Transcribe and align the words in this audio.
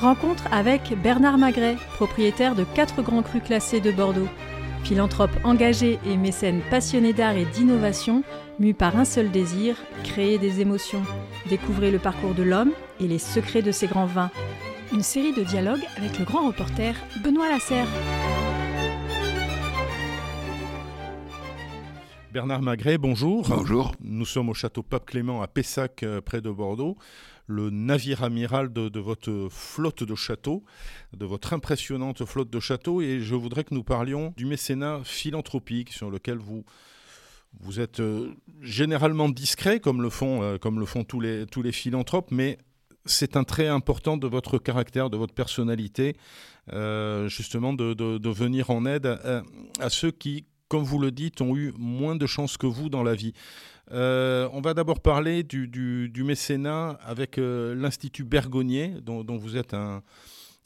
Rencontre 0.00 0.44
avec 0.50 0.94
Bernard 1.02 1.36
Magret, 1.36 1.76
propriétaire 1.96 2.54
de 2.54 2.64
quatre 2.64 3.02
grands 3.02 3.22
crus 3.22 3.42
classés 3.42 3.82
de 3.82 3.92
Bordeaux. 3.92 4.28
Philanthrope 4.82 5.36
engagé 5.44 5.98
et 6.06 6.16
mécène 6.16 6.62
passionné 6.70 7.12
d'art 7.12 7.36
et 7.36 7.44
d'innovation, 7.44 8.24
mu 8.58 8.72
par 8.72 8.96
un 8.96 9.04
seul 9.04 9.30
désir, 9.30 9.76
créer 10.02 10.38
des 10.38 10.62
émotions. 10.62 11.02
Découvrez 11.50 11.90
le 11.90 11.98
parcours 11.98 12.32
de 12.32 12.42
l'homme 12.42 12.72
et 12.98 13.08
les 13.08 13.18
secrets 13.18 13.60
de 13.60 13.72
ses 13.72 13.88
grands 13.88 14.06
vins. 14.06 14.30
Une 14.94 15.02
série 15.02 15.34
de 15.34 15.42
dialogues 15.42 15.84
avec 15.98 16.18
le 16.18 16.24
grand 16.24 16.46
reporter 16.46 16.94
Benoît 17.22 17.50
Lasserre. 17.50 17.86
Bernard 22.32 22.62
Magret, 22.62 22.96
bonjour. 22.96 23.46
Bonjour. 23.48 23.92
Nous 24.00 24.24
sommes 24.24 24.48
au 24.48 24.54
château 24.54 24.82
Pape 24.82 25.04
Clément 25.04 25.42
à 25.42 25.48
Pessac, 25.48 26.04
euh, 26.04 26.20
près 26.20 26.40
de 26.40 26.48
Bordeaux. 26.48 26.96
Le 27.50 27.68
navire 27.68 28.22
amiral 28.22 28.72
de, 28.72 29.00
votre 29.00 29.48
flotte 29.50 30.04
de 30.04 30.14
châteaux, 30.14 30.62
de 31.16 31.26
votre 31.26 31.52
impressionnante 31.52 32.24
flotte 32.24 32.48
de 32.48 32.60
châteaux. 32.60 33.02
Et 33.02 33.18
je 33.20 33.34
voudrais 33.34 33.64
que 33.64 33.74
nous 33.74 33.82
parlions 33.82 34.32
du 34.36 34.46
mécénat 34.46 35.00
philanthropique 35.02 35.92
sur 35.92 36.12
lequel 36.12 36.38
vous, 36.38 36.64
vous 37.58 37.80
êtes 37.80 37.98
euh, 37.98 38.32
généralement 38.60 39.28
discret, 39.28 39.80
comme 39.80 40.00
le 40.00 40.10
font, 40.10 40.44
euh, 40.44 40.58
comme 40.58 40.78
le 40.78 40.86
font 40.86 41.02
tous, 41.02 41.18
les, 41.18 41.44
tous 41.46 41.62
les 41.62 41.72
philanthropes, 41.72 42.30
mais 42.30 42.56
c'est 43.04 43.36
un 43.36 43.42
trait 43.42 43.66
important 43.66 44.16
de 44.16 44.28
votre 44.28 44.58
caractère, 44.58 45.10
de 45.10 45.16
votre 45.16 45.34
personnalité, 45.34 46.14
euh, 46.72 47.26
justement 47.26 47.72
de, 47.72 47.94
de, 47.94 48.30
venir 48.30 48.70
en 48.70 48.86
aide 48.86 49.18
à 49.80 49.90
ceux 49.90 50.12
qui, 50.12 50.44
comme 50.70 50.84
vous 50.84 51.00
le 51.00 51.10
dites, 51.10 51.42
ont 51.42 51.56
eu 51.56 51.74
moins 51.76 52.14
de 52.14 52.26
chance 52.26 52.56
que 52.56 52.66
vous 52.66 52.88
dans 52.88 53.02
la 53.02 53.14
vie. 53.14 53.34
Euh, 53.90 54.48
on 54.52 54.60
va 54.60 54.72
d'abord 54.72 55.00
parler 55.00 55.42
du, 55.42 55.66
du, 55.66 56.08
du, 56.08 56.22
mécénat 56.22 56.90
avec 57.04 57.38
euh, 57.38 57.74
l'Institut 57.74 58.22
Bergonnier, 58.24 58.94
dont, 59.02 59.24
vous 59.36 59.56
êtes 59.56 59.74
un, 59.74 60.00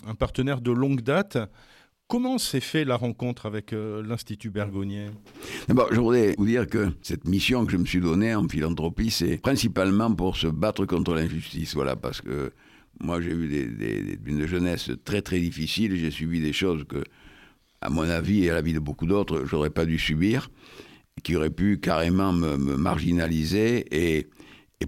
un, 0.07 0.15
partenaire 0.15 0.61
de 0.61 0.71
longue 0.71 1.01
date. 1.01 1.39
Comment 2.07 2.37
s'est 2.37 2.61
fait 2.61 2.85
la 2.85 2.97
rencontre 2.97 3.47
avec 3.47 3.73
euh, 3.73 4.03
l'Institut 4.07 4.51
Bergonnier 4.51 5.07
D'abord, 5.69 5.89
je 5.91 6.01
voudrais 6.01 6.35
vous 6.37 6.45
dire 6.45 6.67
que 6.67 6.93
cette 7.01 7.27
mission 7.27 7.65
que 7.65 7.73
je 7.73 7.79
me 7.79 7.87
suis 7.87 8.01
donnée 8.01 8.35
en 8.35 8.47
philanthropie, 8.47 9.11
c'est 9.11 9.39
principalement 9.39 10.15
pour 10.15 10.37
se 10.37 10.49
battre 10.49 10.85
contre 10.85 11.15
l'injustice. 11.15 11.75
Voilà, 11.75 11.97
parce 11.97 12.21
que 12.21 12.53
moi, 13.01 13.23
j'ai 13.23 13.31
eu 13.31 13.49
des, 13.49 13.65
des, 13.65 14.19
une 14.27 14.47
jeunesse 14.47 14.91
très 15.03 15.23
très 15.23 15.41
difficile. 15.41 15.97
J'ai 15.97 16.11
subi 16.11 16.43
des 16.43 16.53
choses 16.53 16.85
que 16.87 17.03
à 17.85 17.91
mon 17.91 18.09
avis 18.09 18.45
et 18.45 18.51
à 18.51 18.55
l'avis 18.55 18.73
de 18.73 18.81
beaucoup 18.81 19.07
d'autres, 19.07 19.45
j'aurais 19.45 19.71
pas 19.71 19.85
dû 19.85 19.99
subir, 19.99 20.51
qui 21.23 21.37
auraient 21.37 21.51
pu 21.51 21.79
carrément 21.79 22.33
me, 22.33 22.57
marginaliser. 22.57 23.85
Et, 23.93 24.27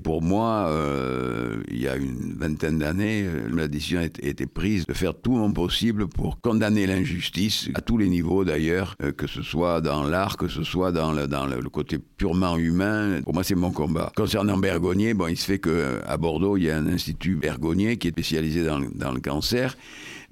pour 0.05 0.21
moi, 0.21 0.67
euh, 0.69 1.63
il 1.71 1.81
y 1.81 1.89
a 1.89 1.97
une 1.97 2.35
vingtaine 2.37 2.81
d'années, 2.81 3.27
la 3.51 3.67
décision 3.67 4.01
a 4.01 4.05
été 4.05 4.45
prise 4.45 4.85
de 4.85 4.93
faire 4.93 5.15
tout 5.15 5.33
mon 5.33 5.51
possible 5.53 6.07
pour 6.07 6.39
condamner 6.43 6.87
l'injustice, 6.87 7.71
à 7.73 7.81
tous 7.81 7.97
les 7.97 8.11
niveaux 8.11 8.45
d'ailleurs, 8.45 8.95
euh, 9.03 9.13
que 9.13 9.27
ce 9.27 9.41
soit 9.41 9.81
dans 9.81 10.05
l'art, 10.05 10.37
que 10.37 10.49
ce 10.49 10.65
soit 10.65 10.93
dans 10.93 11.13
le, 11.13 11.71
côté 11.71 11.99
purement 11.99 12.59
humain. 12.59 13.23
Pour 13.23 13.33
moi, 13.33 13.43
c'est 13.43 13.55
mon 13.55 13.71
combat. 13.71 14.13
Concernant 14.15 14.59
Bergonnier, 14.59 15.15
bon, 15.15 15.29
il 15.29 15.39
se 15.39 15.47
fait 15.47 15.61
qu'à 15.61 16.17
Bordeaux, 16.19 16.59
il 16.59 16.65
y 16.65 16.71
a 16.71 16.77
un 16.77 16.89
institut 16.89 17.37
Bergonnier 17.37 17.97
qui 17.97 18.09
est 18.09 18.11
spécialisé 18.11 18.67
dans 18.67 19.13
le 19.13 19.21
cancer 19.21 19.79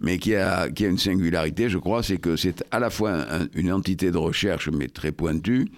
mais 0.01 0.19
qui 0.19 0.35
a, 0.35 0.71
qui 0.71 0.85
a 0.85 0.89
une 0.89 0.99
singularité, 0.99 1.69
je 1.69 1.79
crois, 1.79 2.03
c'est 2.03 2.19
que 2.19 2.37
c'est 2.37 2.65
à 2.71 2.79
la 2.79 2.91
fois 2.91 3.13
un, 3.13 3.47
une 3.55 3.73
entité 3.73 4.11
de 4.11 4.19
recherche, 4.19 4.69
mais 4.69 4.89
très 4.89 5.13
pointue, 5.13 5.69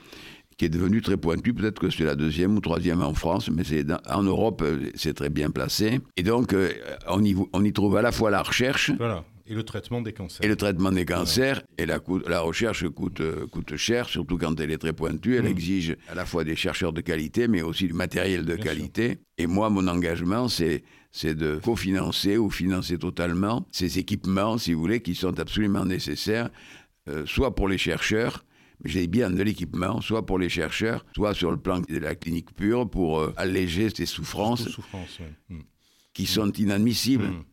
qui 0.57 0.65
est 0.65 0.71
devenue 0.71 1.03
très 1.03 1.17
pointue. 1.17 1.53
Peut-être 1.53 1.79
que 1.79 1.91
c'est 1.91 2.05
la 2.05 2.15
deuxième 2.15 2.57
ou 2.57 2.61
troisième 2.61 3.03
en 3.03 3.15
France, 3.15 3.51
mais 3.51 3.63
c'est 3.65 3.85
en 4.09 4.23
Europe, 4.23 4.65
c'est 4.95 5.15
très 5.15 5.29
bien 5.29 5.51
placé. 5.51 6.01
Et 6.17 6.23
donc, 6.23 6.53
euh, 6.53 6.71
on, 7.09 7.23
y, 7.23 7.37
on 7.53 7.65
y 7.65 7.73
trouve 7.73 7.97
à 7.97 8.03
la 8.03 8.13
fois 8.13 8.31
la 8.31 8.43
recherche. 8.43 8.91
Voilà. 8.99 9.25
Et 9.49 9.55
le 9.55 9.63
traitement 9.63 10.01
des 10.01 10.13
cancers. 10.13 10.45
Et 10.45 10.49
le 10.49 10.57
traitement 10.57 10.91
des 10.91 11.05
cancers. 11.05 11.63
Et 11.79 11.87
la, 11.87 12.01
la, 12.27 12.41
recherche 12.41 12.89
coûte, 12.89 13.23
coûte 13.51 13.77
cher, 13.77 14.09
surtout 14.09 14.39
quand 14.39 14.59
elle 14.61 14.71
est 14.71 14.79
très 14.79 14.93
pointue. 14.93 15.37
Elle 15.37 15.45
mmh. 15.45 15.47
exige 15.47 15.97
à 16.09 16.15
la 16.15 16.27
fois 16.27 16.45
des 16.45 16.57
chercheurs 16.57 16.93
de 16.93 17.01
qualité, 17.01 17.47
mais 17.47 17.63
aussi 17.63 17.87
du 17.87 17.93
matériel 17.93 18.45
de 18.45 18.55
bien 18.55 18.65
qualité. 18.65 19.09
Sûr. 19.09 19.17
Et 19.39 19.47
moi, 19.47 19.71
mon 19.71 19.87
engagement, 19.87 20.49
c'est 20.49 20.83
c'est 21.17 21.35
de 21.35 21.59
cofinancer 21.65 22.37
ou 22.37 22.51
financer 22.51 22.99
totalement 22.99 23.67
ces 23.73 23.99
équipements, 23.99 24.59
si 24.59 24.75
vous 24.75 24.81
voulez, 24.81 25.01
qui 25.01 25.15
sont 25.15 25.41
absolument 25.41 25.87
nécessaires, 25.87 26.51
euh, 27.09 27.25
soit 27.25 27.55
pour 27.55 27.69
les 27.69 27.79
chercheurs, 27.79 28.45
mais 28.85 28.91
j'ai 28.91 29.07
bien 29.07 29.31
de 29.31 29.43
l'équipement, 29.43 30.03
soit 30.03 30.27
pour 30.27 30.39
les 30.39 30.51
chercheurs, 30.51 31.07
soit 31.15 31.33
sur 31.33 31.51
le 31.51 31.57
plan 31.57 31.81
de 31.81 31.99
la 31.99 32.15
clinique 32.15 32.55
pure, 32.55 32.91
pour 32.91 33.21
euh, 33.21 33.33
alléger 33.39 33.89
ces 33.89 34.05
souffrances, 34.05 34.69
souffrances 34.69 35.19
ouais. 35.21 35.33
mmh. 35.49 35.61
qui 36.13 36.27
sont 36.27 36.53
inadmissibles. 36.53 37.29
Mmh. 37.29 37.45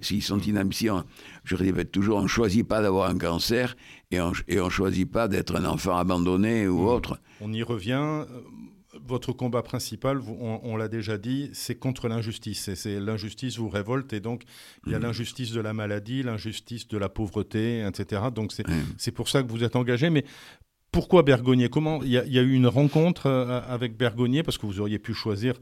S'ils 0.00 0.22
sont 0.22 0.38
inadmissibles, 0.38 1.04
je 1.44 1.56
répète 1.56 1.90
toujours, 1.90 2.18
on 2.18 2.22
ne 2.22 2.28
choisit 2.28 2.66
pas 2.66 2.82
d'avoir 2.82 3.10
un 3.10 3.18
cancer 3.18 3.76
et 4.10 4.20
on 4.20 4.32
ne 4.48 4.68
choisit 4.68 5.10
pas 5.10 5.28
d'être 5.28 5.56
un 5.56 5.64
enfant 5.64 5.96
abandonné 5.96 6.68
ou 6.68 6.82
mmh. 6.82 6.86
autre. 6.86 7.18
On 7.40 7.52
y 7.52 7.62
revient 7.62 8.24
votre 9.04 9.32
combat 9.32 9.62
principal, 9.62 10.20
on, 10.20 10.60
on 10.62 10.76
l'a 10.76 10.88
déjà 10.88 11.18
dit, 11.18 11.50
c'est 11.52 11.74
contre 11.74 12.08
l'injustice. 12.08 12.74
C'est 12.74 12.98
l'injustice 12.98 13.58
vous 13.58 13.68
révolte 13.68 14.12
et 14.12 14.20
donc 14.20 14.44
il 14.86 14.92
y 14.92 14.94
a 14.94 14.98
mmh. 14.98 15.02
l'injustice 15.02 15.52
de 15.52 15.60
la 15.60 15.72
maladie, 15.72 16.22
l'injustice 16.22 16.88
de 16.88 16.98
la 16.98 17.08
pauvreté, 17.08 17.84
etc. 17.86 18.22
Donc 18.34 18.52
c'est 18.52 18.66
mmh. 18.66 19.14
pour 19.14 19.28
ça 19.28 19.42
que 19.42 19.50
vous 19.50 19.64
êtes 19.64 19.76
engagé. 19.76 20.10
Mais 20.10 20.24
pourquoi 20.96 21.22
Bergonnier 21.22 21.68
Comment 21.68 22.02
il 22.02 22.08
y, 22.08 22.16
a, 22.16 22.24
il 22.24 22.32
y, 22.32 22.38
a 22.38 22.42
eu 22.42 22.54
une 22.54 22.68
rencontre 22.68 23.26
euh, 23.26 23.60
avec 23.68 23.98
Bergonnier 23.98 24.42
parce 24.42 24.56
que 24.56 24.64
vous 24.64 24.80
auriez 24.80 24.98
pu 24.98 25.12
choisir 25.12 25.52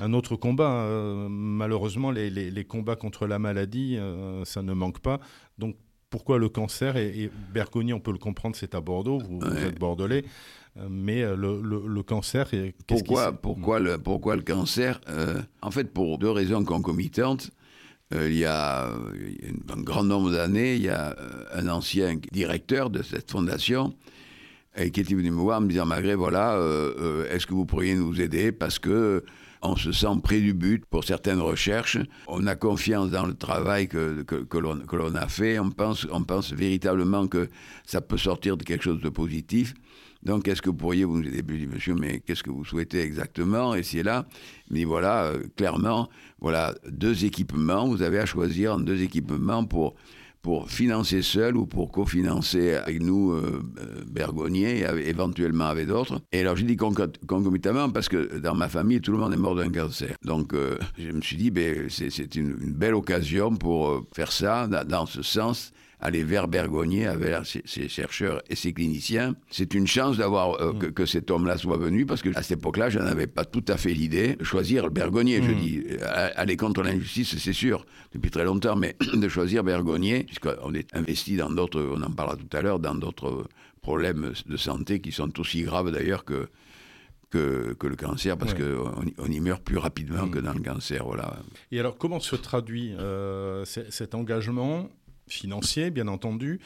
un 0.00 0.12
autre 0.12 0.36
combat. 0.36 0.70
Euh, 0.70 1.26
malheureusement, 1.28 2.12
les, 2.12 2.30
les, 2.30 2.48
les, 2.52 2.64
combats 2.64 2.94
contre 2.94 3.26
la 3.26 3.40
maladie, 3.40 3.96
euh, 3.98 4.44
ça 4.44 4.62
ne 4.62 4.72
manque 4.72 5.00
pas. 5.00 5.18
Donc 5.58 5.74
pourquoi 6.10 6.38
le 6.38 6.48
cancer? 6.48 6.96
Et, 6.96 7.24
et 7.24 7.30
Bergonnier, 7.52 7.92
on 7.92 7.98
peut 7.98 8.12
le 8.12 8.18
comprendre, 8.18 8.54
c'est 8.54 8.76
à 8.76 8.80
Bordeaux. 8.80 9.18
Vous, 9.18 9.40
ouais. 9.40 9.48
vous 9.48 9.64
êtes 9.64 9.80
bordelais 9.80 10.24
mais 10.90 11.22
le, 11.22 11.60
le, 11.62 11.86
le 11.86 12.02
cancer 12.02 12.50
pourquoi 12.88 13.30
qu 13.30 13.38
pourquoi 13.40 13.78
le 13.78 13.96
pourquoi 13.96 14.34
le 14.34 14.42
cancer? 14.42 15.00
Euh, 15.08 15.40
en 15.62 15.70
fait 15.70 15.92
pour 15.92 16.18
deux 16.18 16.32
raisons 16.32 16.64
concomitantes 16.64 17.52
euh, 18.12 18.28
il 18.28 18.36
y 18.36 18.44
a 18.44 18.88
un 18.88 19.82
grand 19.82 20.02
nombre 20.02 20.32
d'années 20.32 20.74
il 20.74 20.82
y 20.82 20.88
a 20.88 21.14
un 21.52 21.68
ancien 21.68 22.16
directeur 22.32 22.90
de 22.90 23.04
cette 23.04 23.30
fondation 23.30 23.94
et 24.76 24.90
qui 24.90 25.00
était 25.00 25.14
venu 25.14 25.30
me 25.30 25.36
voir 25.36 25.60
me 25.60 25.68
disant 25.68 25.86
malgré 25.86 26.14
voilà 26.14 26.54
euh, 26.54 27.28
est-ce 27.30 27.46
que 27.46 27.54
vous 27.54 27.66
pourriez 27.66 27.94
nous 27.94 28.20
aider 28.20 28.52
parce 28.52 28.78
que 28.78 29.24
on 29.64 29.76
se 29.76 29.92
sent 29.92 30.06
près 30.22 30.40
du 30.40 30.52
but 30.52 30.84
pour 30.84 31.04
certaines 31.04 31.40
recherches. 31.40 31.98
On 32.28 32.46
a 32.46 32.54
confiance 32.54 33.10
dans 33.10 33.26
le 33.26 33.34
travail 33.34 33.88
que, 33.88 34.22
que, 34.22 34.36
que 34.36 34.58
l'on 34.58 35.14
a 35.14 35.26
fait. 35.26 35.58
On 35.58 35.70
pense, 35.70 36.06
on 36.12 36.22
pense 36.22 36.52
véritablement 36.52 37.26
que 37.26 37.48
ça 37.86 38.00
peut 38.00 38.18
sortir 38.18 38.56
de 38.56 38.62
quelque 38.62 38.84
chose 38.84 39.00
de 39.00 39.08
positif. 39.08 39.74
Donc, 40.22 40.48
est-ce 40.48 40.62
que 40.62 40.70
vous 40.70 40.76
pourriez 40.76 41.04
vous 41.04 41.20
aider? 41.20 41.42
Je 41.46 41.54
dis, 41.54 41.66
monsieur, 41.66 41.94
mais 41.94 42.20
qu'est-ce 42.20 42.42
que 42.42 42.50
vous 42.50 42.64
souhaitez 42.64 43.00
exactement? 43.00 43.74
Et 43.74 43.82
c'est 43.82 44.02
là, 44.02 44.26
mais 44.70 44.84
voilà, 44.84 45.24
euh, 45.24 45.42
clairement, 45.56 46.08
voilà, 46.40 46.74
deux 46.88 47.26
équipements. 47.26 47.86
Vous 47.86 48.00
avez 48.00 48.18
à 48.18 48.26
choisir 48.26 48.78
deux 48.78 49.02
équipements 49.02 49.64
pour 49.64 49.94
pour 50.44 50.70
financer 50.70 51.22
seul 51.22 51.56
ou 51.56 51.64
pour 51.64 51.90
cofinancer 51.90 52.74
avec 52.74 53.00
nous 53.00 53.32
euh, 53.32 53.62
et 54.54 55.08
éventuellement 55.08 55.64
avec 55.64 55.86
d'autres. 55.86 56.20
Et 56.32 56.40
alors 56.40 56.54
j'ai 56.54 56.66
dit 56.66 56.76
concomitamment 56.76 57.88
parce 57.88 58.10
que 58.10 58.38
dans 58.38 58.54
ma 58.54 58.68
famille 58.68 59.00
tout 59.00 59.10
le 59.12 59.16
monde 59.16 59.32
est 59.32 59.38
mort 59.38 59.54
d'un 59.54 59.70
cancer. 59.70 60.14
Donc 60.22 60.52
euh, 60.52 60.76
je 60.98 61.10
me 61.10 61.22
suis 61.22 61.38
dit 61.38 61.50
ben, 61.50 61.88
c'est 61.88 62.34
une, 62.34 62.56
belle 62.74 62.94
occasion 62.94 63.56
pour 63.56 63.88
euh, 63.88 64.06
faire 64.14 64.30
ça 64.30 64.66
dans 64.66 65.06
ce 65.06 65.22
sens 65.22 65.72
aller 66.04 66.22
vers 66.22 66.48
Bergonnier 66.48 67.06
avec 67.06 67.34
ses, 67.46 67.62
ses, 67.64 67.88
chercheurs 67.88 68.42
et 68.48 68.54
ses 68.54 68.74
cliniciens. 68.74 69.34
C'est 69.50 69.72
une 69.72 69.86
chance 69.86 70.18
d'avoir 70.18 70.60
euh, 70.60 70.72
mmh. 70.72 70.78
que, 70.78 70.86
que, 70.86 71.06
cet 71.06 71.30
homme-là 71.30 71.56
soit 71.56 71.78
venu 71.78 72.04
parce 72.04 72.20
que 72.20 72.28
à 72.36 72.42
cette 72.42 72.58
époque-là, 72.58 72.90
je 72.90 72.98
n'avais 72.98 73.26
pas 73.26 73.46
tout 73.46 73.64
à 73.68 73.78
fait 73.78 73.94
l'idée 73.94 74.36
de 74.36 74.44
choisir 74.44 74.90
Bergonnier. 74.90 75.40
Mmh. 75.40 75.44
Je 75.44 75.52
dis 75.52 75.84
aller 76.36 76.56
contre 76.56 76.82
l'injustice, 76.82 77.36
c'est 77.38 77.52
sûr, 77.54 77.86
depuis 78.12 78.30
très 78.30 78.44
longtemps, 78.44 78.76
mais 78.76 78.96
de 79.14 79.28
choisir 79.28 79.64
Bergonnier, 79.64 80.24
puisqu'on 80.24 80.74
est 80.74 80.94
investi 80.94 81.36
dans 81.36 81.50
d'autres, 81.50 81.82
on 81.82 82.02
en 82.02 82.10
parlera 82.10 82.36
tout 82.36 82.54
à 82.54 82.60
l'heure, 82.60 82.78
dans 82.78 82.94
d'autres 82.94 83.46
problèmes 83.80 84.32
de 84.46 84.56
santé 84.58 85.00
qui 85.00 85.10
sont 85.10 85.40
aussi 85.40 85.62
graves 85.62 85.90
d'ailleurs 85.90 86.24
que 86.24 86.48
que, 87.30 87.74
que, 87.74 87.88
le 87.88 87.96
cancer, 87.96 88.38
parce 88.38 88.52
ouais. 88.52 88.60
qu'on 88.60 89.06
on 89.18 89.26
y 89.26 89.40
meurt 89.40 89.60
plus 89.60 89.78
rapidement 89.78 90.26
mmh. 90.26 90.30
que 90.30 90.38
dans 90.38 90.52
le 90.52 90.60
cancer. 90.60 91.04
Voilà. 91.04 91.36
Et 91.72 91.80
alors, 91.80 91.98
comment 91.98 92.20
se 92.20 92.36
traduit 92.36 92.94
euh, 92.96 93.64
cet 93.64 94.14
engagement? 94.14 94.88
Financier, 95.28 95.90
bien 95.90 96.08
entendu, 96.08 96.60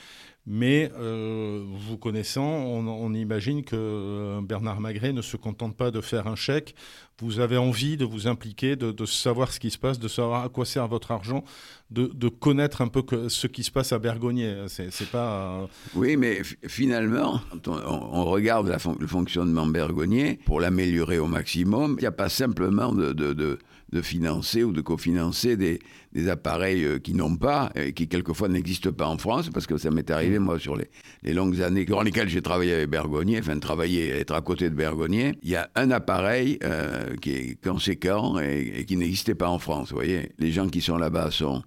mais 0.47 0.91
euh, 0.99 1.65
vous 1.67 1.99
connaissant, 1.99 2.43
on, 2.43 3.13
imagine 3.13 3.65
que 3.65 3.77
euh, 3.77 4.41
Bernard 4.43 4.81
Magret 4.81 5.13
ne 5.13 5.21
se 5.23 5.37
contente 5.37 5.77
pas 5.77 5.91
de 5.91 6.01
faire 6.01 6.27
un 6.27 6.37
chèque 6.37 6.75
vous 7.21 7.41
avez 7.41 7.57
envie 7.57 7.97
de 7.97 8.05
vous 8.05 8.27
impliquer, 8.27 8.77
de, 8.77 9.07
savoir 9.07 9.53
ce 9.53 9.59
qui 9.59 9.71
se 9.71 9.79
passe, 9.79 9.99
de 9.99 10.09
savoir 10.09 10.45
à 10.45 10.49
quoi 10.49 10.65
sert 10.65 10.87
votre 10.87 11.11
argent, 11.11 11.45
de, 11.91 12.29
connaître 12.29 12.81
un 12.81 12.89
peu 12.89 13.03
ce 13.29 13.47
qui 13.47 13.65
se 13.65 13.71
passe 13.71 13.93
à 13.93 13.99
Bergognier. 13.99 14.67
C'est 14.69 15.11
pas. 15.11 15.63
Euh, 15.63 15.67
oui, 15.95 16.17
mais 16.17 16.43
finalement, 16.67 17.41
on, 17.67 18.25
regarde 18.25 18.75
le 19.01 19.07
fonctionnement 19.07 19.67
Bergognier 19.67 20.39
pour 20.45 20.61
l'améliorer 20.61 21.19
au 21.19 21.27
maximum, 21.27 21.97
il 21.99 22.03
n'y 22.03 22.07
a 22.07 22.13
pas 22.13 22.29
simplement 22.29 22.93
de, 22.93 23.59
financer 24.03 24.63
ou 24.63 24.73
de 24.73 24.81
cofinancer 24.81 25.57
des, 25.57 25.81
des 26.13 26.29
appareils 26.29 26.85
euh, 26.85 26.99
qui 26.99 27.15
n'ont 27.15 27.37
pas, 27.37 27.71
et 27.75 27.93
qui 27.93 28.09
quelquefois 28.09 28.49
n'existent 28.49 28.93
pas 28.93 29.07
en 29.07 29.19
France, 29.19 29.51
parce 29.51 29.67
que 29.67 29.77
ça 29.77 29.91
m'est 29.91 30.11
arrivé, 30.11 30.39
moi, 30.39 30.59
sur 30.59 30.77
les, 30.77 31.33
longues 31.33 31.61
années 31.63 31.85
durant 31.85 32.03
lesquelles 32.03 32.29
j'ai 32.29 32.43
travaillé 32.43 32.75
avec 32.75 32.91
Bergognier, 32.91 33.39
enfin, 33.41 33.59
travailler, 33.59 34.11
être 34.11 34.35
à 34.35 34.41
côté 34.41 34.71
de 34.71 34.75
Bergognier, 34.75 35.35
il 35.43 35.51
y 35.51 35.57
a 35.57 35.71
un 35.75 35.91
appareil 35.91 36.59
euh, 36.65 37.08
qui 37.17 37.31
est 37.31 37.65
conséquent 37.65 38.39
et, 38.39 38.85
qui 38.87 38.97
n'existait 38.97 39.35
pas 39.35 39.49
en 39.49 39.59
France, 39.59 39.91
vous 39.91 39.97
voyez. 39.97 40.31
Les 40.39 40.53
gens 40.53 40.69
qui 40.69 40.81
sont 40.81 40.97
là-bas 40.97 41.31
sont 41.31 41.63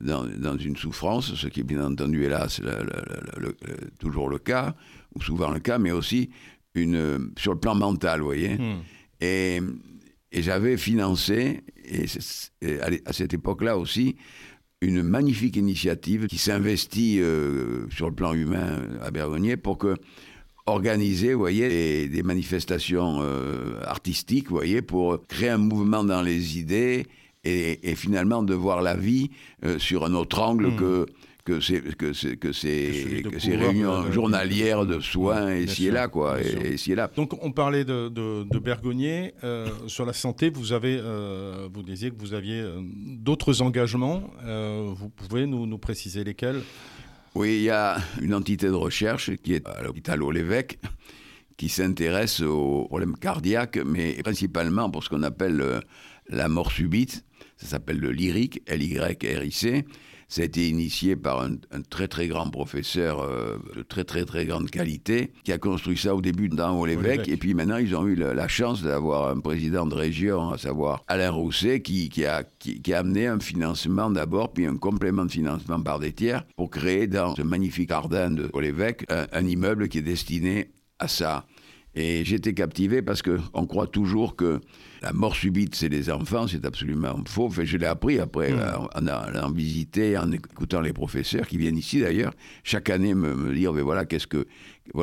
dans, 0.00 0.24
dans, 0.24 0.56
une 0.56 0.76
souffrance, 0.76 1.34
ce 1.34 1.46
qui 1.46 1.60
est 1.60 1.64
bien 1.64 1.84
entendu, 1.84 2.24
hélas, 2.24 2.60
le, 2.60 3.56
toujours 3.98 4.28
le 4.28 4.38
cas, 4.38 4.74
ou 5.14 5.22
souvent 5.22 5.50
le 5.50 5.60
cas, 5.60 5.78
mais 5.78 5.92
aussi 5.92 6.30
une, 6.74 7.30
sur 7.38 7.52
le 7.52 7.60
plan 7.60 7.74
mental, 7.74 8.20
vous 8.20 8.26
voyez. 8.26 8.58
Hmm. 8.58 8.80
Et 9.20 9.60
et 10.32 10.42
j'avais 10.42 10.78
financé, 10.78 11.60
et, 11.84 12.06
à 13.04 13.12
cette 13.12 13.34
époque-là 13.34 13.76
aussi, 13.76 14.16
une 14.80 15.02
magnifique 15.02 15.56
initiative 15.56 16.26
qui 16.26 16.38
s'investit 16.38 17.20
euh, 17.20 17.88
sur 17.90 18.08
le 18.08 18.14
plan 18.14 18.32
humain 18.32 18.80
à 19.02 19.10
Bergognier 19.10 19.56
pour 19.56 19.78
que 19.78 19.94
organiser, 20.66 21.34
vous 21.34 21.40
voyez, 21.40 22.08
des, 22.08 22.22
manifestations 22.22 23.18
euh, 23.20 23.80
artistiques, 23.84 24.48
vous 24.48 24.56
voyez, 24.56 24.82
pour 24.82 25.20
créer 25.26 25.50
un 25.50 25.58
mouvement 25.58 26.04
dans 26.04 26.22
les 26.22 26.58
idées 26.58 27.06
et, 27.44 27.94
finalement 27.96 28.42
de 28.42 28.54
voir 28.54 28.82
la 28.82 28.94
vie 28.94 29.30
euh, 29.64 29.78
sur 29.78 30.04
un 30.04 30.14
autre 30.14 30.40
angle 30.40 30.68
hmm. 30.68 30.76
que 30.76 31.06
que 31.44 31.60
ces 31.60 31.80
que 31.80 32.12
c'est 32.12 32.36
que 32.36 32.52
c'est 32.52 33.22
que 33.22 33.38
ces 33.38 33.56
réunions 33.56 34.04
euh, 34.04 34.12
journalières 34.12 34.86
de 34.86 35.00
soins 35.00 35.54
ici 35.54 35.88
et 35.88 35.90
là 35.90 36.06
quoi 36.08 36.40
et, 36.40 36.74
ici 36.74 36.92
et 36.92 36.94
là. 36.94 37.10
Donc 37.16 37.32
on 37.42 37.50
parlait 37.50 37.84
de, 37.84 38.08
de, 38.08 38.44
de 38.44 38.58
Bergognier 38.58 39.34
euh, 39.42 39.68
sur 39.88 40.06
la 40.06 40.12
santé. 40.12 40.50
Vous 40.50 40.72
avez 40.72 40.98
euh, 41.00 41.68
vous 41.72 41.82
disiez 41.82 42.10
que 42.10 42.18
vous 42.18 42.34
aviez 42.34 42.64
d'autres 42.80 43.60
engagements. 43.60 44.22
vous 44.44 45.08
pouvez 45.08 45.46
nous, 45.46 45.66
nous 45.66 45.78
préciser 45.78 46.22
lesquels? 46.22 46.60
Oui, 47.34 47.56
il 47.56 47.62
y 47.62 47.70
a 47.70 47.96
une 48.20 48.34
entité 48.34 48.66
de 48.66 48.72
recherche 48.72 49.34
qui 49.36 49.54
est 49.54 49.66
à 49.66 49.82
l'hôpital 49.82 50.22
au 50.22 50.30
l'évêque 50.30 50.78
qui 51.56 51.70
s'intéresse 51.70 52.40
aux 52.40 52.84
problèmes 52.88 53.16
cardiaques, 53.16 53.78
mais 53.86 54.14
principalement 54.22 54.90
pour 54.90 55.02
ce 55.02 55.08
qu'on 55.08 55.22
appelle 55.22 55.82
la 56.28 56.48
mort 56.48 56.70
subite. 56.70 57.24
Ça 57.56 57.66
s'appelle 57.66 57.98
le 58.00 58.10
lyrique, 58.10 58.62
L-Y-R-I-C. 58.66 59.84
Ça 60.32 60.40
a 60.40 60.46
été 60.46 60.66
initié 60.66 61.14
par 61.14 61.42
un, 61.42 61.58
très 61.90 62.08
très 62.08 62.26
grand 62.26 62.48
professeur 62.48 63.20
euh, 63.20 63.58
de 63.76 63.82
très 63.82 64.04
très 64.04 64.24
très 64.24 64.46
grande 64.46 64.70
qualité 64.70 65.30
qui 65.44 65.52
a 65.52 65.58
construit 65.58 65.98
ça 65.98 66.14
au 66.14 66.22
début 66.22 66.48
dans 66.48 66.82
l'évêque 66.86 67.28
et 67.28 67.36
puis 67.36 67.52
maintenant 67.52 67.76
ils 67.76 67.94
ont 67.94 68.06
eu 68.06 68.14
la, 68.14 68.48
chance 68.48 68.80
d'avoir 68.82 69.28
un 69.28 69.40
président 69.40 69.84
de 69.84 69.94
région, 69.94 70.48
à 70.48 70.56
savoir 70.56 71.04
Alain 71.06 71.32
Rousset, 71.32 71.82
qui, 71.82 72.08
qui, 72.08 72.24
a, 72.24 72.44
qui, 72.58 72.94
a 72.94 73.00
amené 73.00 73.26
un 73.26 73.40
financement 73.40 74.08
d'abord 74.08 74.54
puis 74.54 74.64
un 74.64 74.78
complément 74.78 75.26
de 75.26 75.30
financement 75.30 75.82
par 75.82 75.98
des 75.98 76.12
tiers 76.12 76.46
pour 76.56 76.70
créer 76.70 77.06
dans 77.06 77.36
ce 77.36 77.42
magnifique 77.42 77.90
jardin 77.90 78.30
de 78.30 78.50
l'évêque 78.58 79.04
un, 79.10 79.26
un 79.32 79.46
immeuble 79.46 79.90
qui 79.90 79.98
est 79.98 80.02
destiné 80.02 80.70
à 80.98 81.08
ça. 81.08 81.44
Et 81.94 82.24
j'étais 82.24 82.54
captivé 82.54 83.02
parce 83.02 83.20
qu'on 83.22 83.66
croit 83.66 83.86
toujours 83.86 84.34
que 84.34 84.60
la 85.02 85.12
mort 85.12 85.36
subite, 85.36 85.74
c'est 85.74 85.88
les 85.88 86.10
enfants, 86.10 86.46
c'est 86.46 86.64
absolument 86.64 87.20
faux. 87.26 87.46
Enfin, 87.46 87.64
je 87.64 87.76
l'ai 87.76 87.86
appris 87.86 88.18
après, 88.18 88.52
mm. 88.52 88.58
euh, 88.58 88.76
en, 88.94 89.06
allant 89.06 89.50
visiter, 89.50 90.16
en 90.16 90.30
écoutant 90.32 90.80
les 90.80 90.92
professeurs 90.92 91.46
qui 91.46 91.58
viennent 91.58 91.76
ici 91.76 92.00
d'ailleurs, 92.00 92.32
chaque 92.62 92.88
année 92.88 93.14
me, 93.14 93.52
dire, 93.52 93.72
mais 93.74 93.82
voilà, 93.82 94.06
qu'est-ce 94.06 94.26
que, 94.26 94.46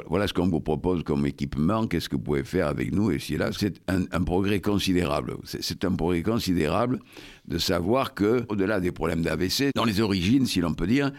voilà 0.08 0.28
ce 0.28 0.34
qu'on 0.34 0.48
vous 0.48 0.62
propose 0.62 1.04
comme 1.04 1.28
équipement, 1.28 1.86
qu'est-ce 1.86 2.10
que 2.10 2.16
vous 2.16 2.24
pouvez 2.24 2.44
faire 2.44 2.68
avec 2.68 2.92
nous, 2.92 3.12
et 3.12 3.20
si 3.20 3.38
là, 3.38 3.52
c'est 3.52 3.82
un, 3.88 4.24
progrès 4.24 4.62
considérable. 4.62 5.36
C'est 5.44 5.86
un 5.86 5.92
progrès 5.92 6.24
considérable 6.24 7.00
de 7.48 7.58
savoir 7.58 8.14
que, 8.14 8.46
au-delà 8.50 8.80
des 8.80 8.92
problèmes 8.92 9.22
d'AVC, 9.22 9.72
dans 9.76 9.86
les 9.86 10.02
origines, 10.02 10.46
si 10.46 10.62
l'on 10.62 10.74
peut 10.74 10.88
dire, 10.88 11.12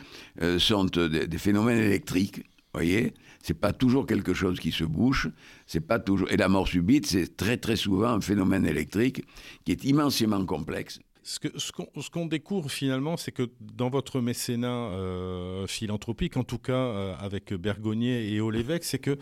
euh, 0.43 0.59
sont 0.59 0.85
des 0.85 1.39
phénomènes 1.39 1.79
électriques 1.79 2.43
voyez 2.73 3.15
C'est 3.43 3.59
pas 3.59 3.73
toujours 3.73 4.07
quelque 4.07 4.35
chose 4.35 4.61
qui 4.61 4.73
se 4.73 4.85
bouche, 4.85 5.29
c'est 5.67 5.81
pas 5.81 5.99
toujours. 5.99 6.31
Et 6.31 6.37
la 6.37 6.49
mort 6.49 6.69
subite, 6.69 7.07
c'est 7.07 7.37
très 7.37 7.57
très 7.57 7.77
souvent 7.77 8.11
un 8.11 8.21
phénomène 8.21 8.67
électrique 8.67 9.25
qui 9.65 9.73
est 9.73 9.85
immensément 9.85 10.45
complexe. 10.45 11.01
Ce 11.23 12.11
qu'on 12.11 12.27
découvre 12.27 12.71
finalement, 12.71 13.17
c'est 13.17 13.31
que 13.31 13.51
dans 13.61 13.91
votre 13.91 14.21
mécénat 14.21 14.69
euh, 14.69 15.67
philanthropique, 15.67 16.37
en 16.37 16.45
tout 16.45 16.59
cas 16.59 16.73
euh, 16.73 17.15
avec 17.19 17.53
Bergognier 17.53 18.33
et 18.33 18.41
Olévec, 18.41 18.85
c'est 18.85 18.99
que 18.99 19.19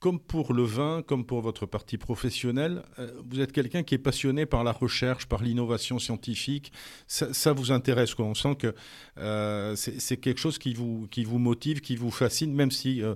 comme 0.00 0.20
pour 0.20 0.52
le 0.52 0.64
vin, 0.64 1.02
comme 1.02 1.24
pour 1.24 1.40
votre 1.40 1.66
partie 1.66 1.96
professionnelle, 1.96 2.82
euh, 2.98 3.10
vous 3.30 3.40
êtes 3.40 3.52
quelqu'un 3.52 3.82
qui 3.82 3.94
est 3.94 3.98
passionné 3.98 4.44
par 4.44 4.62
la 4.62 4.72
recherche, 4.72 5.26
par 5.26 5.42
l'innovation 5.42 5.98
scientifique. 5.98 6.72
Ça, 7.06 7.52
vous 7.52 7.72
intéresse. 7.72 8.18
On 8.18 8.34
sent 8.34 8.56
que 8.56 8.74
euh, 9.18 9.74
c'est 9.76 10.16
quelque 10.18 10.38
chose 10.38 10.58
qui 10.58 10.74
vous, 10.74 11.08
qui 11.10 11.24
vous 11.24 11.38
motive, 11.38 11.80
qui 11.80 11.96
vous 11.96 12.10
fascine, 12.10 12.52
même 12.52 12.70
si 12.70 13.02
euh, 13.02 13.14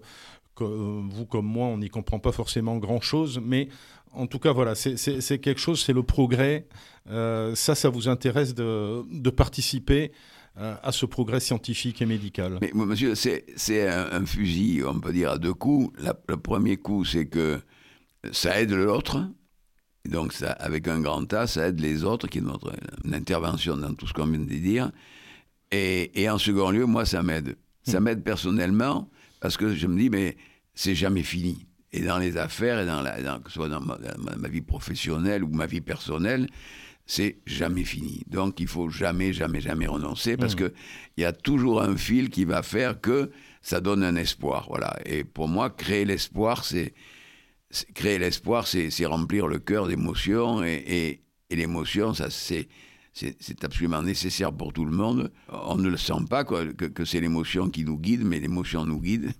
vous 0.59 1.27
comme 1.27 1.47
moi, 1.47 1.67
on 1.67 1.79
n'y 1.79 1.91
comprend 1.91 2.21
pas 2.21 2.33
forcément 2.33 2.79
grand-chose. 2.79 3.39
Mais 3.43 3.69
en 4.13 4.27
tout 4.27 4.39
cas, 4.39 4.53
voilà, 4.53 4.75
c'est 4.75 5.39
quelque 5.41 5.61
chose, 5.61 5.81
c'est 5.85 5.93
le 5.93 6.03
progrès. 6.03 6.67
ça, 7.07 7.75
ça 7.75 7.89
vous 7.91 8.09
intéresse 8.09 8.55
de, 8.55 9.05
de 9.13 9.31
participer 9.31 10.11
à 10.59 10.93
ce 10.93 11.07
progrès 11.07 11.41
scientifique 11.41 12.03
et 12.03 12.07
médical 12.07 12.59
Mais 12.61 12.73
monsieur, 12.75 13.15
c'est 13.15 13.89
un, 13.89 14.27
fusil, 14.27 14.83
on 14.85 14.99
peut 15.01 15.13
dire, 15.13 15.33
à 15.33 15.39
deux 15.39 15.55
coups. 15.55 15.93
le 16.29 16.37
premier 16.37 16.77
coup, 16.77 17.05
c'est 17.05 17.27
que 17.27 17.61
ça 18.33 18.61
aide 18.61 18.73
l'autre. 18.73 19.25
Donc, 20.09 20.33
ça, 20.33 20.53
avec 20.53 20.89
un 20.89 21.01
grand 21.01 21.33
A, 21.33 21.47
ça 21.47 21.69
aide 21.69 21.81
les 21.81 22.05
autres, 22.05 22.29
qui 22.29 22.39
est 22.39 22.43
notre 22.43 22.73
intervention 23.13 23.77
dans 23.77 23.93
tout 23.95 24.07
ce 24.07 24.13
qu'on 24.13 24.27
vient 24.27 24.39
de 24.39 24.45
dire. 24.45 24.91
Et, 25.71 26.23
et, 26.23 26.31
en 26.31 26.39
second 26.39 26.71
lieu, 26.71 26.87
moi, 26.87 27.05
ça 27.05 27.23
m'aide. 27.23 27.57
Ça 27.83 28.01
hmm. 28.01 28.05
m'aide 28.05 28.25
personnellement 28.25 29.11
parce 29.41 29.57
que 29.57 29.75
je 29.75 29.87
me 29.87 29.99
dis, 29.99 30.11
mais 30.11 30.37
c'est 30.75 30.95
jamais 30.95 31.23
fini. 31.23 31.67
Et 31.93 32.01
dans 32.01 32.19
les 32.19 32.37
affaires, 32.37 32.81
et 32.81 32.87
dans 32.87 33.03
la, 33.03 33.39
que 33.39 33.49
ce 33.49 33.55
soit 33.55 33.69
dans 33.69 33.81
ma 33.81 34.49
vie 34.49 34.61
professionnelle 34.61 35.43
ou 35.43 35.49
ma 35.49 35.67
vie 35.67 35.81
personnelle, 35.81 36.49
c'est 37.09 37.39
jamais 37.47 37.85
fini. 37.85 38.23
Donc 38.29 38.61
il 38.61 38.69
faut 38.69 38.91
jamais, 38.91 39.33
jamais, 39.33 39.61
jamais 39.61 39.87
renoncer 39.87 40.37
parce 40.37 40.55
mmh. 40.55 40.59
que 40.59 40.73
il 41.17 41.23
y 41.23 41.25
a 41.25 41.33
toujours 41.33 41.83
un 41.83 41.97
fil 41.97 42.29
qui 42.29 42.45
va 42.45 42.63
faire 42.63 43.01
que 43.01 43.31
ça 43.63 43.81
donne 43.81 44.05
un 44.05 44.15
espoir. 44.15 44.67
Voilà. 44.69 44.97
Et 45.07 45.25
pour 45.25 45.49
moi, 45.49 45.71
créer 45.71 46.05
l'espoir, 46.05 46.65
c'est 46.65 46.95
créer 47.95 48.19
l'espoir, 48.19 48.67
c'est 48.67 49.07
remplir 49.07 49.47
le 49.47 49.59
cœur 49.59 49.89
d'émotions 49.89 50.63
et, 50.63 51.23
et, 51.51 51.57
l'émotion, 51.57 52.15
ça 52.15 52.31
c'est 52.31 52.69
c'est 53.13 53.65
absolument 53.65 54.03
nécessaire 54.03 54.53
pour 54.53 54.73
tout 54.73 54.85
le 54.85 54.93
monde. 54.93 55.33
On 55.49 55.75
ne 55.77 55.89
le 55.89 55.97
sent 55.97 56.25
pas 56.31 56.45
quoi, 56.45 56.65
que, 56.67 56.85
que 56.85 57.05
c'est 57.05 57.21
l'émotion 57.21 57.69
qui 57.69 57.85
nous 57.85 57.99
guide, 57.99 58.23
mais 58.25 58.39
l'émotion 58.39 58.87
nous 58.87 59.01
guide. 59.01 59.33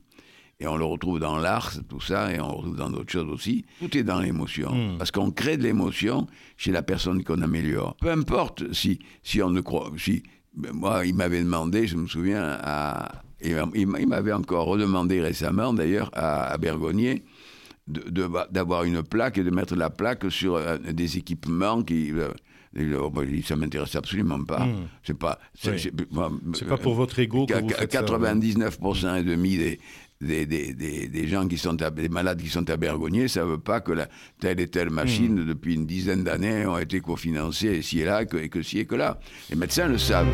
Et 0.61 0.67
on 0.67 0.77
le 0.77 0.85
retrouve 0.85 1.21
dans 1.21 1.39
l'art, 1.39 1.73
tout 1.89 2.01
ça, 2.01 2.33
et 2.33 2.41
on 2.41 2.49
le 2.49 2.55
retrouve 2.55 2.77
dans 2.77 2.91
d'autres 2.91 3.13
choses 3.13 3.31
aussi. 3.31 3.65
Tout 3.79 3.97
est 3.97 4.03
dans 4.03 4.19
l'émotion. 4.19 4.75
Hmm. 4.75 4.99
Parce 4.99 5.13
qu'on 5.13 5.31
crée 5.31 5.57
de 5.57 5.63
l'émotion 5.63 6.27
chez 6.57 6.73
la 6.73 6.83
personne 6.83 7.23
qu'on 7.23 7.43
améliore. 7.43 7.97
Peu 8.01 8.11
importe 8.11 8.73
si, 8.73 8.99
si 9.23 9.41
on 9.41 9.51
ne 9.51 9.61
croit. 9.61 9.93
Si, 9.97 10.25
ben, 10.57 10.73
moi, 10.73 11.07
il 11.07 11.15
m'avait 11.15 11.43
demandé, 11.43 11.87
je 11.87 11.97
me 11.97 12.09
souviens, 12.09 12.59
à, 12.61 13.23
il 13.41 13.87
m'avait 13.87 14.33
encore 14.33 14.67
redemandé 14.67 15.21
récemment, 15.21 15.73
d'ailleurs, 15.73 16.11
à, 16.13 16.59
Bergognier, 16.59 17.23
d'avoir 17.87 18.83
une 18.83 19.05
plaque 19.05 19.39
et 19.39 19.45
de 19.45 19.51
mettre 19.51 19.77
la 19.77 19.91
plaque 19.91 20.29
sur 20.29 20.57
euh, 20.57 20.77
des 20.79 21.19
équipements 21.19 21.83
qui. 21.83 22.11
Euh, 22.13 22.31
ben, 22.75 23.43
ça 23.45 23.57
m'intéresse 23.57 23.95
absolument 23.95 24.43
pas. 24.45 24.67
Hmm. 24.67 24.89
C'est 25.05 25.17
pas. 25.17 25.39
C'est 25.55 26.67
pas 26.69 26.77
pour 26.77 26.95
votre 26.95 27.19
ego 27.21 27.47
que 27.47 27.55
vous 27.55 27.69
faites 27.71 27.93
99% 27.93 29.21
et 29.21 29.23
demi 29.23 29.57
des, 29.57 29.81
des, 30.21 30.47
des, 30.47 30.73
des, 31.09 31.29
gens 31.29 31.47
qui 31.47 31.59
sont 31.59 31.75
des 31.75 32.09
malades 32.09 32.41
qui 32.41 32.49
sont 32.49 32.69
à 32.71 32.77
Bergognier, 32.77 33.25
ne 33.25 33.43
veut 33.43 33.59
pas 33.59 33.81
que 33.81 33.93
la, 33.93 34.09
telle 34.41 34.61
et 34.61 34.69
telle 34.69 34.91
machine, 34.91 35.43
hmm. 35.43 35.47
depuis 35.47 35.75
une 35.75 35.87
dizaine 35.87 36.25
d'années, 36.25 36.67
ont 36.67 36.79
été 36.79 37.01
cofinancées 37.01 37.79
ici 37.79 38.01
et 38.01 38.05
là, 38.05 38.25
que, 38.25 38.37
et 38.37 38.49
que 38.49 38.63
ci 38.63 38.81
et 38.81 38.87
que 38.87 38.97
là. 38.97 39.19
Les 39.51 39.57
médecins 39.57 39.89
le 39.89 39.99
savent. 39.99 40.27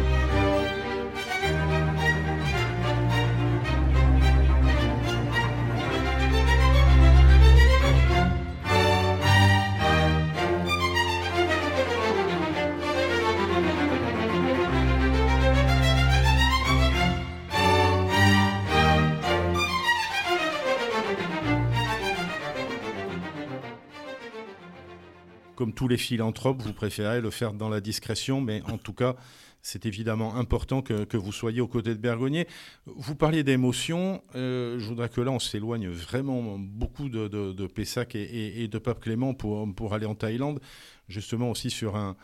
Les 25.89 25.97
philanthropes, 25.97 26.63
vous 26.63 26.73
préférez 26.73 27.21
le 27.21 27.31
faire 27.31 27.53
dans 27.53 27.69
la 27.69 27.81
discrétion, 27.81 28.41
mais 28.41 28.63
en 28.71 28.79
tout 28.79 28.93
cas, 28.93 29.17
c'est 29.65 29.87
évidemment 29.87 30.37
important 30.37 30.83
que, 30.83 31.17
vous 31.17 31.33
soyez 31.33 31.63
aux 31.63 31.67
côtés 31.67 31.95
de 31.95 31.99
Bergognier. 31.99 32.47
Vous 32.85 33.15
parliez 33.15 33.43
d'émotion. 33.43 34.23
Euh, 34.35 34.79
je 34.79 34.87
voudrais 34.87 35.09
que 35.09 35.23
là, 35.23 35.31
on 35.31 35.39
s'éloigne 35.39 35.89
vraiment 35.89 36.59
beaucoup 36.59 37.09
de, 37.09 37.67
Pessac 37.67 38.15
et, 38.15 38.69
de 38.69 38.79
Pape 38.79 39.01
Clément 39.01 39.33
pour, 39.33 39.95
aller 39.95 40.05
en 40.05 40.15
Thaïlande, 40.15 40.61
justement 41.09 41.51
aussi 41.51 41.71
sur 41.71 41.97
un, 41.97 42.15